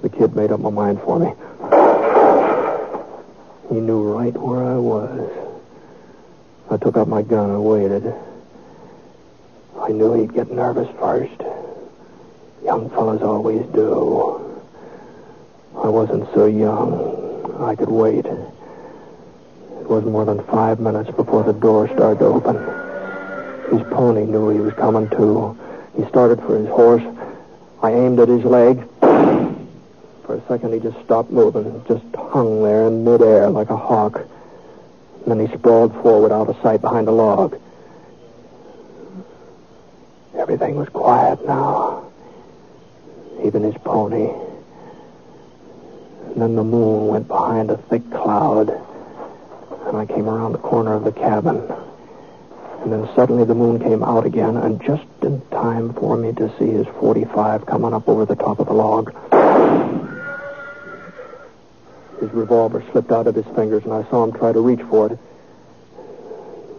The 0.02 0.10
kid 0.10 0.36
made 0.36 0.52
up 0.52 0.60
my 0.60 0.70
mind 0.70 1.02
for 1.02 1.20
me. 1.20 1.34
He 3.70 3.82
knew 3.82 4.04
right 4.04 4.36
where 4.38 4.64
I 4.64 4.76
was. 4.76 5.32
I 6.70 6.78
took 6.78 6.98
out 6.98 7.08
my 7.08 7.22
gun 7.22 7.50
and 7.50 7.64
waited. 7.64 8.14
I 9.80 9.90
knew 9.90 10.14
he'd 10.14 10.34
get 10.34 10.52
nervous 10.52 10.88
first. 11.00 11.42
Young 12.64 12.90
fellas 12.90 13.22
always 13.22 13.66
do. 13.68 14.42
I 15.78 15.88
wasn't 15.88 16.28
so 16.34 16.46
young. 16.46 17.60
I 17.60 17.76
could 17.76 17.90
wait. 17.90 18.26
It 18.26 19.90
wasn't 19.90 20.12
more 20.14 20.26
than 20.26 20.44
five 20.46 20.80
minutes 20.80 21.12
before 21.12 21.44
the 21.44 21.54
door 21.54 21.88
started 21.88 22.20
to 22.20 22.26
open. 22.26 22.56
His 23.72 23.82
pony 23.92 24.26
knew 24.26 24.50
he 24.50 24.60
was 24.60 24.74
coming 24.74 25.10
too. 25.10 25.58
He 25.98 26.06
started 26.06 26.40
for 26.42 26.58
his 26.58 26.68
horse. 26.68 27.04
I 27.82 27.92
aimed 27.92 28.20
at 28.20 28.28
his 28.30 28.44
leg. 28.44 28.84
For 30.26 30.36
a 30.36 30.48
second, 30.48 30.74
he 30.74 30.80
just 30.80 31.00
stopped 31.06 31.30
moving, 31.30 31.84
just 31.88 32.04
hung 32.16 32.64
there 32.64 32.88
in 32.88 33.04
midair 33.04 33.48
like 33.50 33.70
a 33.70 33.78
hawk. 33.78 34.16
And 34.16 35.28
then 35.28 35.40
he 35.46 35.56
sprawled 35.56 35.94
forward 36.02 36.32
out 36.32 36.50
of 36.50 36.60
sight 36.64 36.82
behind 36.82 37.08
a 37.08 37.12
log. 37.12 37.60
Everything 40.36 40.76
was 40.76 40.90
quiet 40.90 41.46
now. 41.46 42.12
Even 43.44 43.62
his 43.62 43.76
pony. 43.84 44.30
And 46.32 46.42
then 46.42 46.56
the 46.56 46.64
moon 46.64 47.08
went 47.08 47.28
behind 47.28 47.70
a 47.70 47.78
thick 47.78 48.10
cloud. 48.10 48.70
And 49.88 49.98
I 49.98 50.08
came 50.08 50.28
around 50.28 50.54
the 50.54 50.58
corner 50.58 50.94
of 50.94 51.04
the 51.04 51.12
cabin. 51.12 51.72
And 52.82 52.92
then 52.92 53.08
suddenly 53.16 53.46
the 53.46 53.56
moon 53.56 53.80
came 53.80 54.04
out 54.04 54.26
again, 54.26 54.58
and 54.58 54.82
just 54.84 55.06
in 55.22 55.42
time 55.52 55.94
for 55.94 56.18
me 56.18 56.34
to 56.34 56.52
see 56.58 56.70
his 56.70 56.88
45 57.00 57.66
coming 57.66 57.94
up 57.94 58.08
over 58.08 58.26
the 58.26 58.36
top 58.36 58.60
of 58.60 58.68
the 58.68 58.74
log. 58.74 59.14
Revolver 62.36 62.84
slipped 62.92 63.12
out 63.12 63.28
of 63.28 63.36
his 63.36 63.46
fingers, 63.56 63.84
and 63.84 63.94
I 63.94 64.04
saw 64.10 64.24
him 64.24 64.34
try 64.34 64.52
to 64.52 64.60
reach 64.60 64.82
for 64.90 65.12
it. 65.12 65.20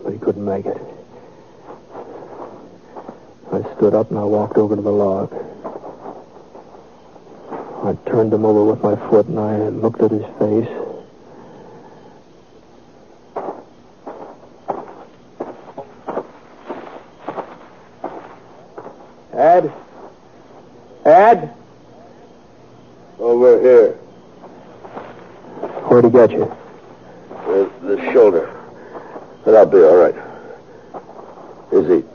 But 0.05 0.13
he 0.13 0.19
couldn't 0.19 0.45
make 0.45 0.67
it. 0.67 0.81
I 3.53 3.63
stood 3.77 3.95
up 3.95 4.11
and 4.11 4.19
I 4.19 4.25
walked 4.25 4.59
over 4.59 4.77
to 4.77 4.83
the 4.83 4.91
log. 4.91 5.33
I 7.85 7.95
turned 8.11 8.33
him 8.33 8.45
over 8.45 8.65
with 8.65 8.83
my 8.83 8.97
foot 9.09 9.27
and 9.27 9.39
I 9.39 9.69
looked 9.69 10.03
at 10.03 10.11
his 10.11 10.25
face. 10.39 10.69
Ed? 19.33 19.73
Ed? 21.05 21.55
Over 23.19 23.61
here. 23.61 23.99
Get 26.17 26.31
you? 26.31 26.51
The, 27.29 27.71
the 27.83 28.13
shoulder. 28.15 28.51
But 29.45 29.55
I'll 29.55 29.67
be 29.67 29.77
all 29.83 29.97
right. 29.97 30.15
Is 31.73 31.87
he? 31.89 32.09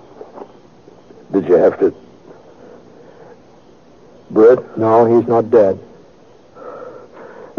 Did 1.31 1.47
you 1.47 1.53
have 1.53 1.79
to? 1.81 1.93
Britt? 4.31 4.75
No, 4.75 5.05
he's 5.05 5.27
not 5.29 5.51
dead. 5.51 5.79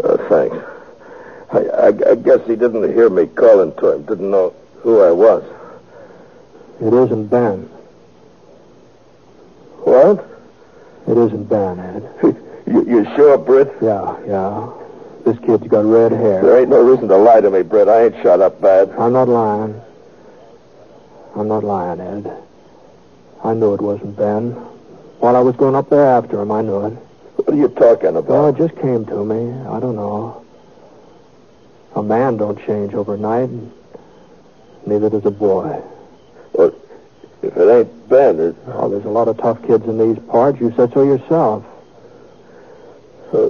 Oh, 0.03 0.17
thanks. 0.27 0.57
I, 1.53 1.59
I, 1.59 2.11
I 2.11 2.15
guess 2.15 2.45
he 2.45 2.57
didn't 2.57 2.93
hear 2.93 3.09
me 3.09 3.27
calling 3.27 3.73
to 3.75 3.93
him. 3.93 4.03
Didn't 4.03 4.29
know 4.29 4.53
who 4.81 4.99
I 5.01 5.11
was. 5.11 5.43
It 6.81 6.93
isn't 6.93 7.27
Ben. 7.27 7.69
What? 9.85 10.29
It 11.07 11.17
isn't 11.17 11.45
Ben, 11.45 11.79
Ed. 11.79 12.39
You, 12.65 12.85
you 12.85 13.03
sure, 13.17 13.37
Britt? 13.37 13.73
Yeah, 13.81 14.17
yeah. 14.25 14.82
This 15.25 15.37
kid's 15.39 15.67
got 15.67 15.85
red 15.85 16.11
hair. 16.11 16.41
There 16.41 16.59
ain't 16.59 16.69
no 16.69 16.81
reason 16.83 17.07
to 17.07 17.17
lie 17.17 17.39
to 17.41 17.49
me, 17.49 17.61
Britt. 17.61 17.87
I 17.87 18.05
ain't 18.05 18.15
shot 18.23 18.41
up 18.41 18.59
bad. 18.59 18.89
I'm 18.97 19.13
not 19.13 19.29
lying. 19.29 19.79
I'm 21.35 21.47
not 21.47 21.63
lying, 21.63 21.99
Ed. 22.01 22.31
I 23.43 23.53
knew 23.53 23.73
it 23.73 23.81
wasn't 23.81 24.15
Ben. 24.17 24.51
While 25.19 25.35
I 25.35 25.39
was 25.39 25.55
going 25.55 25.75
up 25.75 25.89
there 25.89 26.05
after 26.05 26.41
him, 26.41 26.51
I 26.51 26.61
knew 26.61 26.85
it. 26.87 26.93
What 27.37 27.49
are 27.49 27.55
you 27.55 27.69
talking 27.69 28.13
Well, 28.13 28.47
about? 28.47 28.59
it 28.59 28.67
just 28.67 28.79
came 28.81 29.05
to 29.05 29.23
me. 29.25 29.51
I 29.67 29.79
don't 29.79 29.95
know. 29.95 30.43
A 31.95 32.03
man 32.03 32.37
don't 32.37 32.59
change 32.65 32.93
overnight. 32.93 33.49
and 33.49 33.71
Neither 34.85 35.09
does 35.09 35.25
a 35.25 35.31
boy. 35.31 35.81
Well, 36.53 36.73
if 37.41 37.55
it 37.55 37.69
ain't 37.69 38.09
Ben, 38.09 38.39
it, 38.39 38.55
Oh, 38.67 38.89
there's 38.89 39.05
a 39.05 39.09
lot 39.09 39.27
of 39.29 39.37
tough 39.37 39.61
kids 39.65 39.85
in 39.85 39.97
these 39.97 40.19
parts. 40.27 40.59
You 40.59 40.73
said 40.75 40.91
so 40.93 41.03
yourself. 41.03 41.63
uh, 43.33 43.49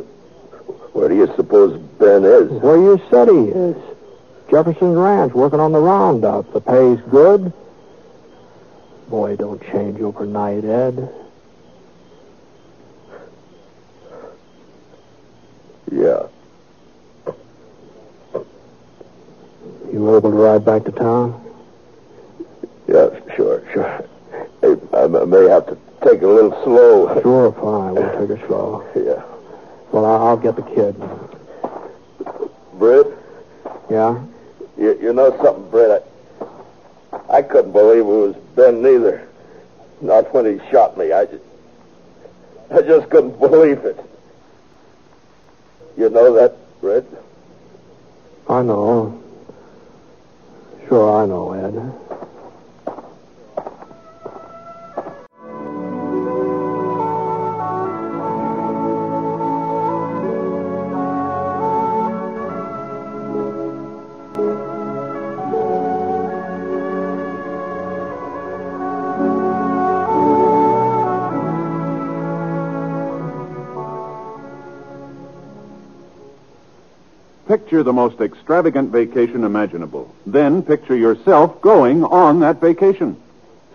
where 0.94 1.10
do 1.10 1.16
you 1.16 1.28
suppose 1.36 1.80
Ben 2.00 2.24
is? 2.24 2.50
Where 2.62 2.78
you 2.78 3.02
said 3.10 3.28
he 3.28 3.50
is. 3.50 3.76
Jefferson's 4.50 4.96
Ranch, 4.96 5.34
working 5.34 5.60
on 5.60 5.72
the 5.72 5.80
roundup. 5.80 6.52
The 6.54 6.62
pay's 6.62 7.00
good. 7.10 7.52
Boy, 9.10 9.36
don't 9.36 9.62
change 9.72 10.00
overnight, 10.00 10.64
Ed. 10.64 11.10
Yeah. 15.92 16.28
You 19.92 20.00
were 20.00 20.18
able 20.18 20.32
to 20.32 20.38
ride 20.38 20.66
back 20.66 20.84
to 20.86 20.92
town? 20.92 21.40
Yeah, 22.88 23.10
sure, 23.36 23.64
sure. 23.74 24.06
I, 24.64 25.04
I 25.04 25.08
may 25.26 25.48
have 25.50 25.68
to 25.68 25.78
take 26.04 26.22
it 26.22 26.24
a 26.24 26.28
little 26.28 26.52
slow. 26.64 27.22
Sure, 27.22 27.52
fine. 27.54 27.96
We'll 27.96 28.28
take 28.28 28.38
it 28.38 28.48
slow. 28.48 28.88
Yeah. 28.96 29.33
Well, 29.94 30.06
I'll 30.06 30.38
get 30.38 30.56
the 30.56 30.64
kid. 30.64 30.96
Britt, 32.80 33.16
Yeah? 33.92 34.24
you, 34.76 34.98
you 35.00 35.14
know 35.14 35.30
something, 35.44 35.70
Britt? 35.70 36.04
I, 37.12 37.38
I 37.38 37.42
couldn't 37.44 37.74
believe 37.74 38.00
it 38.00 38.04
was 38.04 38.36
Ben 38.56 38.82
neither. 38.82 39.30
Not 40.02 40.34
when 40.34 40.46
he 40.48 40.60
shot 40.72 40.98
me. 40.98 41.12
I 41.14 41.26
just, 41.26 41.44
I 42.72 42.82
just 42.82 43.08
couldn't 43.12 43.40
believe 43.40 43.86
it. 43.86 44.04
You 45.96 46.10
know 46.10 46.34
that, 46.34 46.58
Britt? 46.82 47.06
I 48.50 48.64
know. 48.64 49.22
Sure, 50.90 51.22
I 51.22 51.28
know, 51.28 51.54
Ed. 51.54 52.13
Picture 77.74 77.82
the 77.82 77.92
most 77.92 78.22
extravagant 78.22 78.92
vacation 78.92 79.44
imaginable. 79.44 80.14
Then 80.28 80.62
picture 80.62 80.96
yourself 80.96 81.60
going 81.60 82.04
on 82.04 82.42
that 82.42 82.62
vacation. 82.62 83.18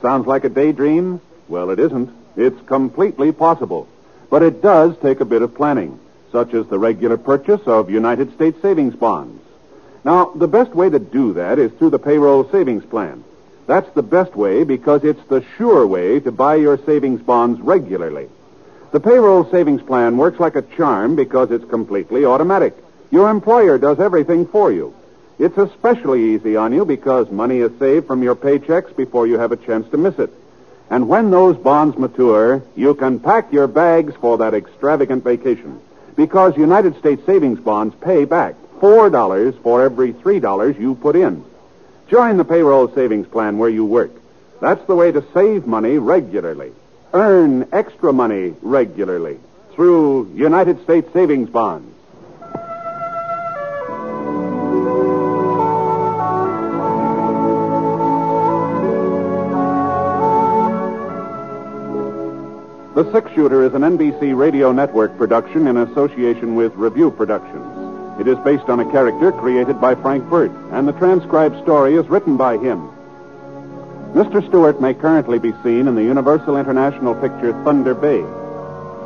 Sounds 0.01 0.25
like 0.25 0.45
a 0.45 0.49
daydream? 0.49 1.21
Well, 1.49 1.71
it 1.71 1.81
isn't. 1.81 2.09
It's 2.37 2.69
completely 2.69 3.33
possible. 3.33 3.89
But 4.31 4.45
it 4.45 4.63
does 4.63 4.97
take 4.99 5.19
a 5.19 5.25
bit 5.25 5.43
of 5.43 5.57
planning, 5.57 5.99
such 6.31 6.55
as 6.55 6.69
the 6.69 6.79
regular 6.79 7.17
purchase 7.17 7.63
of 7.67 7.91
United 7.91 8.33
States 8.37 8.63
savings 8.63 8.95
bonds. 8.95 9.43
Now, 10.05 10.27
the 10.27 10.47
best 10.47 10.77
way 10.77 10.89
to 10.89 11.01
do 11.01 11.33
that 11.33 11.59
is 11.59 11.73
through 11.73 11.91
the 11.91 11.99
payroll 11.99 12.49
savings 12.53 12.85
plan. 12.85 13.25
That's 13.67 13.93
the 13.95 14.05
best 14.05 14.37
way 14.37 14.63
because 14.63 15.03
it's 15.03 15.27
the 15.29 15.45
sure 15.57 15.85
way 15.85 16.21
to 16.21 16.31
buy 16.31 16.55
your 16.55 16.79
savings 16.87 17.21
bonds 17.21 17.61
regularly. 17.61 18.29
The 18.93 19.01
payroll 19.01 19.51
savings 19.51 19.83
plan 19.83 20.17
works 20.17 20.39
like 20.39 20.55
a 20.55 20.63
charm 20.63 21.17
because 21.17 21.51
it's 21.51 21.69
completely 21.69 22.25
automatic. 22.25 22.77
Your 23.11 23.31
employer 23.31 23.79
does 23.79 24.01
everything 24.01 24.47
for 24.47 24.71
you. 24.71 24.95
It's 25.39 25.57
especially 25.57 26.35
easy 26.35 26.57
on 26.57 26.73
you 26.73 26.85
because 26.85 27.31
money 27.31 27.59
is 27.59 27.79
saved 27.79 28.07
from 28.07 28.23
your 28.23 28.35
paychecks 28.35 28.95
before 28.97 29.27
you 29.27 29.39
have 29.39 29.53
a 29.53 29.57
chance 29.57 29.89
to 29.91 29.97
miss 29.97 30.19
it. 30.19 30.33
And 30.91 31.09
when 31.09 31.31
those 31.31 31.57
bonds 31.57 31.97
mature, 31.97 32.63
you 32.75 32.95
can 32.95 33.21
pack 33.21 33.53
your 33.53 33.67
bags 33.67 34.15
for 34.21 34.39
that 34.39 34.55
extravagant 34.55 35.23
vacation. 35.23 35.81
Because 36.17 36.57
United 36.57 36.99
States 36.99 37.25
savings 37.25 37.61
bonds 37.61 37.95
pay 38.01 38.25
back 38.25 38.57
$4 38.81 39.63
for 39.63 39.83
every 39.83 40.13
$3 40.13 40.79
you 40.79 40.95
put 40.95 41.15
in. 41.15 41.45
Join 42.09 42.37
the 42.37 42.45
payroll 42.45 42.93
savings 42.95 43.29
plan 43.29 43.59
where 43.59 43.69
you 43.69 43.85
work. 43.85 44.11
That's 44.61 44.85
the 44.87 44.97
way 44.97 45.13
to 45.13 45.25
save 45.33 45.67
money 45.67 45.99
regularly. 45.99 46.73
Earn 47.13 47.69
extra 47.73 48.13
money 48.13 48.55
regularly 48.61 49.39
through 49.75 50.33
United 50.35 50.83
States 50.83 51.13
savings 51.13 51.49
bonds. 51.49 51.95
The 62.99 63.13
Six 63.13 63.31
Shooter 63.33 63.63
is 63.63 63.75
an 63.75 63.83
NBC 63.83 64.37
Radio 64.37 64.73
Network 64.73 65.17
production 65.17 65.69
in 65.69 65.77
association 65.77 66.57
with 66.57 66.75
Revue 66.75 67.13
Productions. 67.13 68.21
It 68.21 68.27
is 68.27 68.37
based 68.39 68.69
on 68.69 68.81
a 68.81 68.91
character 68.91 69.31
created 69.31 69.81
by 69.81 69.95
Frank 69.95 70.29
Burt, 70.29 70.51
and 70.73 70.89
the 70.89 70.93
transcribed 70.95 71.63
story 71.63 71.95
is 71.95 72.09
written 72.09 72.37
by 72.37 72.57
him. 72.59 72.91
Mr. 74.15 74.45
Stewart 74.49 74.81
may 74.81 74.95
currently 74.95 75.39
be 75.39 75.53
seen 75.63 75.87
in 75.87 75.95
the 75.95 76.03
Universal 76.03 76.57
International 76.57 77.15
picture 77.15 77.53
Thunder 77.63 77.95
Bay. 77.95 78.25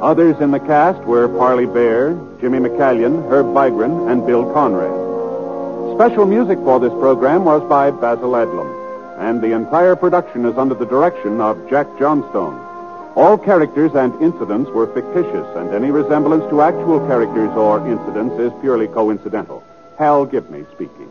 Others 0.01 0.41
in 0.41 0.53
the 0.53 0.61
cast 0.61 1.05
were 1.05 1.29
Parley 1.29 1.67
Baer, 1.67 2.19
Jimmy 2.41 2.61
McCallion, 2.61 3.29
Herb 3.31 3.53
Vigran, 3.53 4.11
and 4.11 4.27
Bill 4.27 4.51
Conrad. 4.55 5.99
Special 5.99 6.25
music 6.25 6.57
for 6.61 6.81
this 6.81 6.93
program 6.93 7.45
was 7.45 7.61
by 7.69 7.91
Basil 7.91 8.31
Adlam, 8.31 9.19
and 9.19 9.43
the 9.43 9.53
entire 9.53 9.97
production 9.97 10.47
is 10.47 10.57
under 10.57 10.75
the 10.75 10.87
direction 10.87 11.43
of 11.43 11.69
Jack 11.69 11.89
Johnstone. 11.99 12.72
All 13.14 13.37
characters 13.37 13.92
and 13.94 14.18
incidents 14.22 14.70
were 14.70 14.87
fictitious, 14.87 15.46
and 15.57 15.75
any 15.75 15.90
resemblance 15.90 16.48
to 16.48 16.62
actual 16.62 16.98
characters 17.07 17.51
or 17.51 17.87
incidents 17.87 18.38
is 18.40 18.53
purely 18.62 18.88
coincidental. 18.88 19.62
Hal 19.98 20.25
Gibney 20.25 20.64
speaking. 20.72 21.11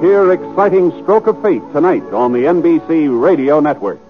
Hear 0.00 0.32
exciting 0.32 0.90
stroke 1.04 1.28
of 1.28 1.40
fate 1.40 1.62
tonight 1.72 2.02
on 2.12 2.32
the 2.32 2.40
NBC 2.40 3.08
Radio 3.08 3.60
Network. 3.60 4.00